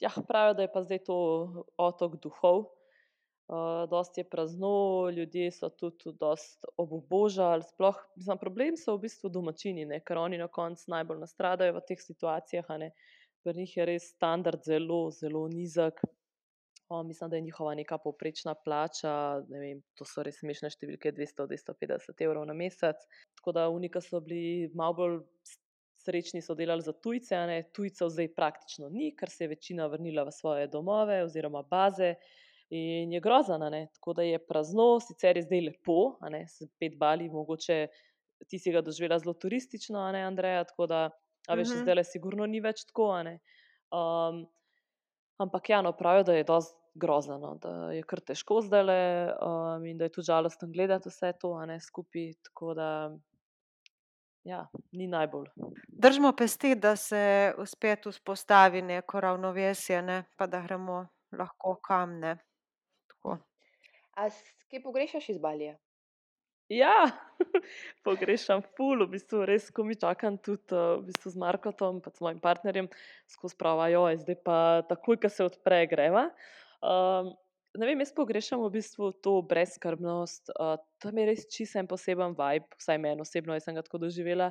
ja, 0.00 0.10
pravijo, 0.28 0.54
da 0.54 0.62
je 0.62 0.72
pa 0.72 0.82
zdaj 0.82 1.02
to 1.04 1.16
otok 1.76 2.16
duhov. 2.22 2.64
Uh, 3.50 3.90
dosti 3.90 4.20
je 4.20 4.28
prazno, 4.30 5.10
ljudje 5.10 5.50
so 5.52 5.68
tudi 5.68 6.14
dosti 6.20 6.66
obubožali. 6.76 7.62
Sploh, 7.62 7.98
mislim, 8.16 8.38
problem 8.38 8.76
so 8.76 8.94
v 8.94 9.02
bistvu 9.04 9.28
domačini, 9.28 9.84
ne, 9.84 9.98
ker 10.00 10.22
oni 10.22 10.38
na 10.38 10.46
koncu 10.48 10.94
najbolj 10.94 11.18
nastradajo 11.18 11.74
v 11.74 11.82
teh 11.88 12.00
situacijah. 12.00 12.70
Pri 13.42 13.54
njih 13.56 13.76
je 13.76 13.84
res 13.84 14.08
standard 14.14 14.62
zelo, 14.64 15.10
zelo 15.10 15.48
nizek. 15.48 16.00
Mislim, 16.90 17.30
da 17.30 17.36
je 17.36 17.42
njihova 17.42 17.74
neka 17.74 17.98
povprečna 17.98 18.54
plača, 18.54 19.42
ne 19.48 19.60
vem, 19.60 19.82
to 19.94 20.04
so 20.04 20.22
res 20.26 20.40
smešne 20.42 20.70
številke, 20.70 21.12
200-250 21.14 22.24
evrov 22.26 22.46
na 22.46 22.54
mesec. 22.54 22.96
Tako 23.38 23.52
da 23.52 23.68
unika 23.70 24.00
so 24.02 24.20
bili 24.20 24.70
malo 24.74 24.94
bolj 24.94 25.18
srečni, 26.00 26.42
so 26.42 26.54
delali 26.54 26.82
za 26.82 26.92
tujce, 26.92 27.36
a 27.36 27.46
ne 27.46 27.62
tujcev 27.76 28.08
zdaj 28.10 28.30
praktično 28.34 28.88
ni, 28.88 29.12
ker 29.16 29.30
se 29.30 29.44
je 29.44 29.52
večina 29.54 29.86
vrnila 29.86 30.24
v 30.24 30.32
svoje 30.32 30.66
domove 30.66 31.22
oziroma 31.24 31.62
baze. 31.62 32.14
In 32.70 33.12
je 33.12 33.20
grozno, 33.20 33.58
a 33.60 33.70
ne? 33.70 33.88
tako 33.94 34.12
da 34.14 34.22
je 34.22 34.38
prazno, 34.38 35.00
sicer 35.02 35.36
je 35.36 35.42
zdaj 35.42 35.60
lepo, 35.60 36.16
ne 36.30 36.44
spet 36.48 36.94
Bali, 36.98 37.28
mogoče 37.28 37.86
ti 38.48 38.58
si 38.58 38.72
ga 38.72 38.80
doživela 38.80 39.18
zelo 39.18 39.34
turistično, 39.34 39.98
a 40.00 40.12
ne 40.12 40.22
Andreja, 40.24 40.64
tako 40.64 40.86
da, 40.86 41.00
a 41.48 41.54
veš, 41.54 41.68
Mhm. 41.68 41.82
zdaj 41.82 41.94
le 41.94 42.04
sigurno 42.04 42.46
ni 42.46 42.60
več 42.60 42.84
tako, 42.86 43.10
ne. 43.22 43.40
Um, 43.92 44.46
ampak 45.38 45.68
ja, 45.70 45.82
no, 45.82 45.92
pravijo, 45.92 46.24
da 46.24 46.34
je 46.34 46.44
dosti 46.44 46.79
grozno, 46.94 47.38
no, 47.38 47.54
da 47.62 47.92
je 47.92 48.02
kar 48.02 48.20
težko 48.20 48.60
zdaj 48.66 48.82
le 48.82 49.00
um, 49.46 49.84
in 49.86 49.98
da 49.98 50.08
je 50.08 50.14
tudi 50.16 50.26
žalostno 50.26 50.68
gledati 50.68 51.08
vse 51.08 51.32
to, 51.40 51.52
a 51.54 51.66
ne 51.66 51.80
skupaj, 51.80 52.32
tako 52.48 52.74
da 52.74 52.88
ja, 54.44 54.66
ni 54.92 55.06
najbolj. 55.06 55.48
Držimo 55.88 56.32
pesti, 56.32 56.74
da 56.74 56.96
se 56.96 57.52
spet 57.66 58.06
vzpostavi 58.06 58.82
neko 58.82 59.20
ravnovesje, 59.20 60.02
ne, 60.02 60.24
pa 60.36 60.46
da 60.46 60.62
gremo 60.62 61.06
lahko 61.32 61.76
kam 61.84 62.18
ne. 62.18 62.36
Tako. 63.06 63.38
A 64.16 64.28
kaj 64.70 64.82
pogrešaš 64.82 65.28
iz 65.28 65.38
Balija? 65.38 65.76
Ja, 66.70 67.10
pogrešam 68.06 68.62
ful, 68.76 69.02
v 69.02 69.16
bistvu 69.16 69.42
res, 69.48 69.72
ko 69.74 69.82
mi 69.82 69.96
čakam 69.98 70.36
tudi 70.38 70.70
uh, 70.70 71.00
v 71.00 71.08
bistvu 71.08 71.32
z 71.34 71.40
Markotom, 71.42 71.98
pa 71.98 72.12
s 72.14 72.22
mojim 72.22 72.38
partnerjem, 72.38 72.86
skozi 73.26 73.58
pravijo, 73.58 74.04
zdaj 74.22 74.38
pa 74.46 74.58
takoj, 74.86 75.18
ko 75.18 75.30
se 75.34 75.48
odpre, 75.50 75.82
greva. 75.90 76.28
Um, 76.80 77.32
ne 77.78 77.86
vem, 77.86 78.00
jaz 78.02 78.12
pogrešam 78.16 78.62
v 78.64 78.72
bistvu 78.78 79.12
to 79.24 79.40
brezskrbnost, 79.46 80.52
uh, 80.56 80.76
tam 81.02 81.18
je 81.20 81.26
res 81.28 81.44
čisto 81.52 81.80
en 81.80 81.88
poseben 81.90 82.34
vibe, 82.38 82.68
vsaj 82.80 82.98
meni 83.02 83.24
osebno, 83.24 83.56
jaz 83.56 83.68
sem 83.68 83.76
ga 83.76 83.84
tako 83.86 84.00
doživela. 84.06 84.50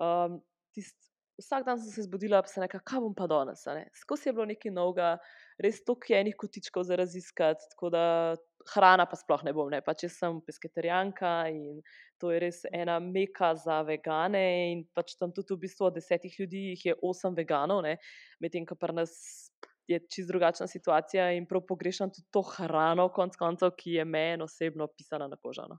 Um, 0.00 0.40
tist, 0.76 0.96
vsak 1.40 1.64
dan 1.66 1.80
sem 1.80 1.90
se 1.90 2.06
zbudila, 2.06 2.42
pa 2.42 2.48
se 2.48 2.60
nekaj, 2.60 2.82
kaj 2.86 3.00
bom 3.02 3.14
pa 3.16 3.26
danes. 3.30 3.64
Skozi 4.02 4.28
je 4.28 4.36
bilo 4.36 4.46
nekaj 4.46 4.72
novega, 4.74 5.16
res 5.62 5.82
toliko 5.84 6.12
je 6.12 6.20
enih 6.20 6.36
kotičkov 6.38 6.84
za 6.86 6.96
raziskati, 6.96 7.68
tako 7.74 7.90
da 7.94 8.04
hrana 8.74 9.06
pa 9.10 9.18
sploh 9.18 9.42
ne 9.44 9.54
bom. 9.56 9.70
Ne. 9.72 9.80
Pač 9.84 10.06
jaz 10.06 10.18
sem 10.20 10.38
pesketarijanka 10.46 11.32
in 11.50 11.80
to 12.20 12.30
je 12.30 12.40
res 12.44 12.62
ena 12.72 12.98
meka 13.02 13.54
za 13.58 13.80
vegane. 13.86 14.44
In 14.72 14.84
pač 14.94 15.16
tam 15.18 15.34
tudi 15.34 15.56
v 15.56 15.64
bistvu 15.66 15.88
od 15.88 15.98
desetih 15.98 16.36
ljudi 16.38 16.64
je 16.84 16.96
osem 17.02 17.34
veganov, 17.38 17.82
medtem 18.40 18.66
ko 18.68 18.78
pri 18.78 19.00
nas 19.02 19.16
je 19.88 19.98
čist 20.08 20.28
drugačna 20.28 20.66
situacija 20.66 21.30
in 21.36 21.46
prav 21.46 21.64
pogrešam 21.68 22.10
tudi 22.10 22.28
to 22.30 22.42
hrano, 22.42 23.08
konc 23.08 23.36
koncev, 23.36 23.74
ki 23.78 23.98
je 23.98 24.04
meni 24.04 24.42
osebno 24.42 24.86
pisana 24.96 25.28
na 25.28 25.36
kožo. 25.36 25.66
no. 25.68 25.78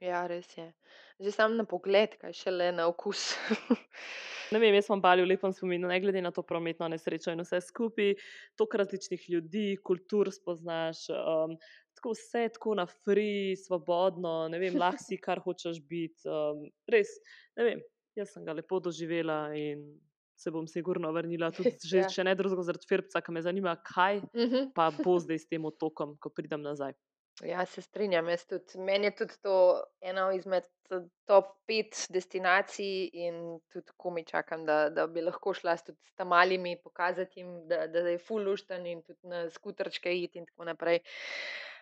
Ja, 0.00 0.24
res 0.26 0.48
je. 0.56 0.70
Že 1.20 1.32
sam 1.34 1.56
na 1.58 1.66
pogled, 1.68 2.16
kaj 2.20 2.32
šele 2.32 2.70
na 2.72 2.88
okus. 2.88 3.34
Ne 4.50 4.58
vem, 4.58 4.74
jaz 4.74 4.88
imam 4.88 4.98
Bali 4.98 5.22
v 5.22 5.28
lepem 5.30 5.52
spominu, 5.54 5.86
ne 5.86 6.00
glede 6.02 6.18
na 6.18 6.32
to 6.34 6.42
prometno 6.42 6.88
nesrečo 6.90 7.30
in 7.30 7.38
vse 7.44 7.60
skupaj, 7.62 8.16
toliko 8.58 8.80
različnih 8.80 9.28
ljudi, 9.30 9.76
kultur 9.86 10.32
spoznaš, 10.34 11.04
um, 11.14 11.54
tako 11.94 12.16
vse 12.16 12.42
je 12.48 12.52
tako 12.56 12.74
na 12.80 12.86
free, 12.90 13.54
svobodno, 13.54 14.48
ne 14.50 14.58
vem, 14.58 14.74
lahko 14.74 15.04
si 15.04 15.20
kar 15.22 15.38
hočeš 15.44 15.78
biti. 15.86 16.26
Um, 16.26 16.64
res, 16.90 17.12
ne 17.60 17.68
vem, 17.68 17.84
jaz 18.18 18.34
sem 18.34 18.42
ga 18.48 18.56
lepo 18.58 18.80
doživela 18.82 19.38
in 19.54 19.86
se 20.40 20.50
bom 20.50 20.64
sigurno 20.66 21.12
vrnila 21.12 21.50
tudi, 21.56 21.76
že, 21.84 21.98
Ja. 21.98 22.08
če 22.08 22.24
ne 22.24 22.34
drugega 22.34 22.64
zaradi 22.64 22.88
Firbca, 22.88 23.20
ki 23.20 23.32
me 23.32 23.42
zanima, 23.42 23.76
kaj 23.84 24.22
Mhm. 24.32 24.72
pa 24.72 24.88
bo 24.94 25.18
zdaj 25.18 25.38
s 25.38 25.48
tem 25.48 25.64
otokom, 25.64 26.16
ko 26.18 26.30
pridem 26.30 26.62
nazaj. 26.62 26.96
Ja, 27.42 27.64
se 27.64 27.80
strinjam. 27.80 28.26
Tudi, 28.44 28.78
meni 28.78 29.06
je 29.06 29.14
tudi 29.16 29.36
to 29.40 29.54
ena 30.02 30.26
izmed 30.32 30.66
top 31.24 31.52
pet 31.64 31.94
destinacij 32.10 32.88
in 33.14 33.36
tudi 33.68 33.94
komaj 33.96 34.24
čakam, 34.26 34.64
da, 34.66 34.90
da 34.90 35.06
bi 35.06 35.22
lahko 35.22 35.54
šla 35.54 35.76
s 35.76 35.84
tudi 35.84 36.00
s 36.02 36.14
tamalimi, 36.14 36.74
pokazati 36.76 37.40
jim, 37.40 37.52
da, 37.66 37.86
da 37.86 38.02
je 38.02 38.18
full 38.18 38.42
lušten 38.42 38.84
in 38.86 39.02
tudi 39.02 39.22
na 39.24 39.44
skuterčke 39.48 40.12
iti 40.12 40.38
in 40.38 40.46
tako 40.46 40.64
naprej. 40.64 40.98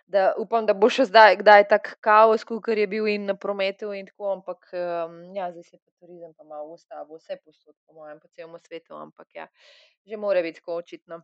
Da 0.09 0.33
upam, 0.41 0.67
da 0.67 0.75
bo 0.75 0.89
še 0.93 1.05
zdaj, 1.09 1.37
kdaj 1.43 1.67
tak 1.69 1.91
kaos, 2.05 2.45
kot 2.49 2.69
je 2.73 2.87
bil 2.91 3.09
in 3.13 3.27
na 3.29 3.35
prometu 3.37 3.91
in 3.93 4.09
tako, 4.09 4.33
ampak 4.39 4.71
um, 4.73 5.19
ja, 5.37 5.51
zdaj 5.53 5.67
se 5.67 5.77
pa 5.77 5.91
turizem 6.01 6.33
pa 6.37 6.47
malo 6.49 6.77
ustavil, 6.79 7.21
vse 7.21 7.37
posod, 7.45 7.77
po 7.87 7.99
mojem, 8.01 8.21
po 8.23 8.31
celem 8.33 8.57
svetu, 8.65 8.97
ampak 8.97 9.29
ja, 9.37 9.49
že 10.09 10.17
more 10.17 10.43
biti 10.45 10.63
tako 10.63 10.81
očitno. 10.81 11.21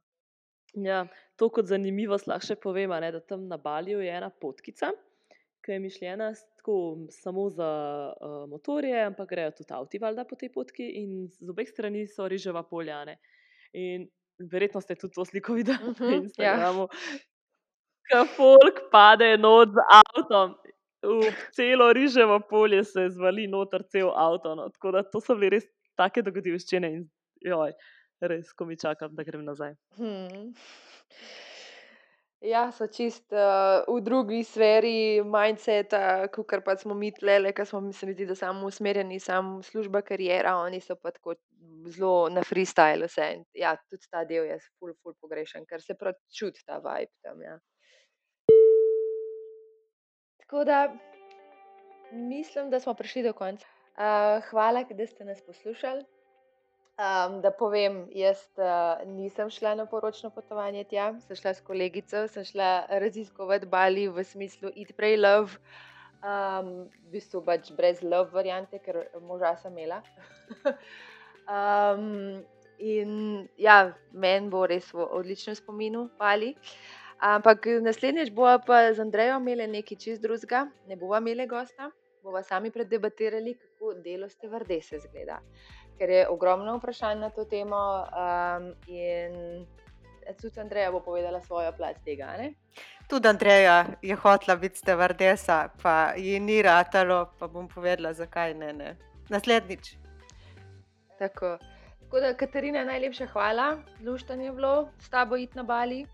Ja, 0.85 1.05
to 1.40 1.49
kot 1.55 1.70
zanimivost 1.70 2.29
lahko 2.29 2.51
še 2.51 2.59
povem, 2.61 2.92
ne, 3.01 3.12
da 3.14 3.23
tam 3.25 3.47
na 3.49 3.57
Balju 3.57 4.03
je 4.05 4.11
ena 4.12 4.29
potkica, 4.29 4.90
ki 5.64 5.73
je 5.73 5.81
mišljena 5.81 6.33
tako 6.61 6.75
samo 7.14 7.47
za 7.55 7.68
uh, 8.12 8.42
motorje, 8.51 8.99
ampak 9.07 9.31
grejo 9.31 9.55
tudi 9.62 9.73
avti 9.73 10.01
valjda 10.03 10.27
po 10.29 10.37
tej 10.37 10.51
potki 10.53 10.90
in 11.01 11.25
z 11.33 11.49
obeh 11.49 11.70
strani 11.70 12.05
so 12.11 12.29
riževa 12.29 12.66
polja. 12.68 13.01
a 13.01 13.09
Ne. 13.09 13.16
In 13.73 14.09
verjetno 14.51 14.83
ste 14.85 14.99
tudi 14.99 15.14
to 15.14 15.25
sliko 15.25 15.57
videli 15.57 15.79
uh 15.88 16.01
Mhm, 16.01 16.05
-huh, 16.05 16.38
na 16.38 16.44
ja. 16.44 16.57
Ko 18.10 18.24
folk 18.36 18.84
pade 18.92 19.36
not 19.40 19.72
z 19.72 19.84
avtom, 20.00 20.54
v 21.04 21.32
celo 21.52 21.92
riževo 21.92 22.40
polje 22.50 22.84
se 22.84 23.08
zvali 23.10 23.46
noter 23.46 23.84
cel 23.88 24.12
avto. 24.16 24.54
No. 24.54 24.68
Tako 24.68 24.90
da 24.90 25.02
to 25.02 25.20
so 25.20 25.36
bile 25.36 25.56
res 25.56 25.66
take 25.96 26.22
dogodivščine 26.24 26.90
in 26.90 27.08
joj, 27.44 27.72
res, 28.20 28.52
ko 28.52 28.68
mi 28.68 28.76
čakam, 28.80 29.14
da 29.14 29.24
grem 29.24 29.44
nazaj. 29.44 29.74
Hmm. 29.98 30.52
Ja, 32.44 32.66
so 32.76 32.84
čist 32.92 33.32
uh, 33.32 33.86
v 33.88 34.02
drugi 34.04 34.42
sferi 34.44 35.22
mindseta, 35.24 36.26
kot 36.28 36.52
pa 36.64 36.74
smo 36.76 36.92
mi 36.92 37.08
tlele, 37.16 37.54
ki 37.56 37.64
smo, 37.64 37.80
se 37.92 38.04
mi 38.04 38.12
zdi, 38.12 38.26
da 38.28 38.36
samo 38.36 38.68
usmerjeni, 38.68 39.16
samo 39.20 39.62
služba, 39.64 40.02
karijera, 40.04 40.58
oni 40.60 40.82
so 40.84 40.96
pa 41.00 41.14
tako 41.14 41.38
zelo 41.88 42.28
na 42.28 42.44
freestyle 42.44 43.08
vse. 43.08 43.30
In 43.38 43.46
Ja, 43.56 43.72
tudi 43.88 44.10
ta 44.10 44.26
del 44.28 44.44
je 44.50 44.58
ful, 44.66 44.92
ful 45.00 45.16
pogrešen, 45.20 45.64
ker 45.64 45.80
se 45.80 45.96
prav 45.96 46.18
čuti 46.28 46.60
ta 46.66 46.82
vibe 46.84 47.12
tam. 47.24 47.40
Ja. 47.40 47.56
Tako 50.44 50.64
da 50.64 50.94
mislim, 52.12 52.70
da 52.70 52.80
smo 52.80 52.94
prišli 52.94 53.22
do 53.22 53.33
konca. 53.33 53.66
Uh, 53.96 54.44
hvala, 54.50 54.85
da 54.90 55.07
ste 55.07 55.24
nas 55.24 55.40
poslušali. 55.46 56.04
Um, 56.94 57.40
da 57.42 57.50
povem, 57.50 58.07
jaz 58.14 58.38
uh, 58.57 59.09
nisem 59.09 59.50
šla 59.50 59.74
na 59.74 59.87
poročno 59.87 60.30
potovanje 60.30 60.85
tja, 60.85 61.09
sem 61.26 61.37
šla 61.37 61.54
s 61.54 61.61
kolegico, 61.61 62.28
sem 62.28 62.44
šla 62.44 62.87
raziskovati 62.88 63.66
Bali 63.66 64.09
v 64.09 64.24
smislu 64.24 64.70
Eat, 64.76 64.92
Pray, 64.98 65.16
Love. 65.18 65.59
Um, 66.24 66.68
v 67.04 67.16
bistvu 67.16 67.42
pač 67.44 67.72
brez 67.76 67.98
love 68.02 68.30
variante, 68.33 68.78
ker 68.78 69.02
moža 69.26 69.57
sem 69.61 69.74
imela. 69.74 70.02
um, 71.57 72.44
in 72.78 73.48
ja, 73.59 73.92
meni 74.12 74.48
bo 74.48 74.62
res 74.66 74.92
v 74.94 75.02
odličnem 75.04 75.59
spominu 75.59 76.07
Bali. 76.18 76.54
Ampak 77.24 77.66
naslednjič 77.80 78.30
bova 78.37 78.58
pa 78.60 78.92
z 78.92 79.00
Andrejo 79.00 79.38
imeli 79.40 79.66
nekaj 79.66 79.96
čist 79.96 80.22
drugega, 80.22 80.66
ne 80.88 80.96
bova 80.96 81.22
imeli 81.22 81.46
gosta, 81.48 81.88
bova 82.22 82.42
sami 82.44 82.70
predebatirali, 82.70 83.54
kako 83.54 83.94
delo 84.04 84.28
ste 84.28 84.48
vrdese 84.48 85.00
zgleda 85.00 85.40
ker 85.98 86.10
je 86.10 86.28
ogromno 86.28 86.76
vprašanj 86.76 87.20
na 87.20 87.30
to 87.30 87.44
temo. 87.44 88.06
Um, 88.10 88.72
in 88.87 89.66
tudi 90.40 90.60
Andreja 90.60 90.90
bo 90.90 91.00
povedala 91.00 91.40
svojo 91.40 91.72
plat 91.76 91.96
tega. 92.04 92.34
Ne? 92.38 92.54
Tudi 93.08 93.28
Andreja 93.28 93.84
je 94.02 94.16
hotela 94.16 94.56
biti 94.56 94.78
stevardesa, 94.78 95.68
pa 95.82 96.14
ji 96.16 96.40
ni 96.40 96.62
ratalo, 96.62 97.30
pa 97.38 97.46
bom 97.46 97.68
povedala, 97.68 98.12
zakaj 98.12 98.54
ne. 98.54 98.72
ne. 98.72 98.96
Naslednjič. 99.28 99.96
Tako. 101.18 101.58
Tako 102.00 102.20
da, 102.20 102.34
Katarina, 102.37 102.84
najlepša 102.84 103.26
hvala, 103.26 103.78
luštanje 104.04 104.44
je 104.44 104.52
bilo, 104.52 104.88
s 105.00 105.08
tabo 105.10 105.37
iti 105.37 105.56
na 105.56 105.62
Bali. 105.62 106.06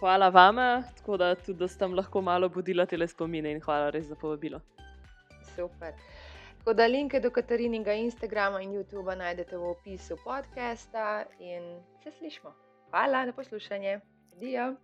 Hvala 0.00 0.28
vama, 0.28 0.82
tako 0.96 1.16
da 1.16 1.34
tudi 1.34 1.58
da 1.58 1.68
sem 1.68 1.94
lahko 1.94 2.20
malo 2.20 2.48
budila 2.48 2.86
te 2.86 3.06
spomine 3.08 3.52
in 3.52 3.60
hvala 3.60 3.90
res 3.90 4.06
za 4.06 4.14
povabilo. 4.14 4.60
Super. 5.56 5.92
Tako 6.58 6.74
da 6.74 6.86
linke 6.86 7.20
do 7.20 7.30
Katarinega 7.30 7.92
Instagrama 7.92 8.62
in 8.62 8.70
YouTuba 8.70 9.16
najdete 9.16 9.56
v 9.56 9.62
opisu 9.70 10.16
podcasta 10.24 11.24
in 11.38 11.62
se 12.02 12.10
slišmo. 12.18 12.50
Hvala 12.90 13.26
na 13.26 13.32
poslušanje. 13.32 14.00
Dio. 14.40 14.74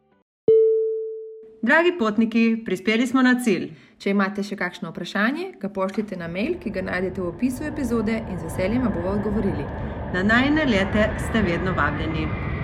Dragi 1.62 1.98
potniki, 1.98 2.62
prispeli 2.64 3.06
smo 3.06 3.22
na 3.22 3.40
cilj. 3.44 3.70
Če 3.98 4.10
imate 4.10 4.42
še 4.42 4.56
kakšno 4.56 4.90
vprašanje, 4.90 5.52
ga 5.60 5.68
pošljite 5.68 6.16
na 6.16 6.28
mail, 6.28 6.58
ki 6.60 6.70
ga 6.70 6.82
najdete 6.82 7.20
v 7.20 7.30
opisu 7.32 7.64
epizode 7.64 8.20
in 8.20 8.36
z 8.38 8.44
veseljem 8.50 8.84
bomo 8.84 9.16
odgovorili. 9.16 9.64
Na 10.12 10.22
najne 10.22 10.68
lete 10.68 11.08
ste 11.24 11.42
vedno 11.42 11.72
vabljeni. 11.72 12.55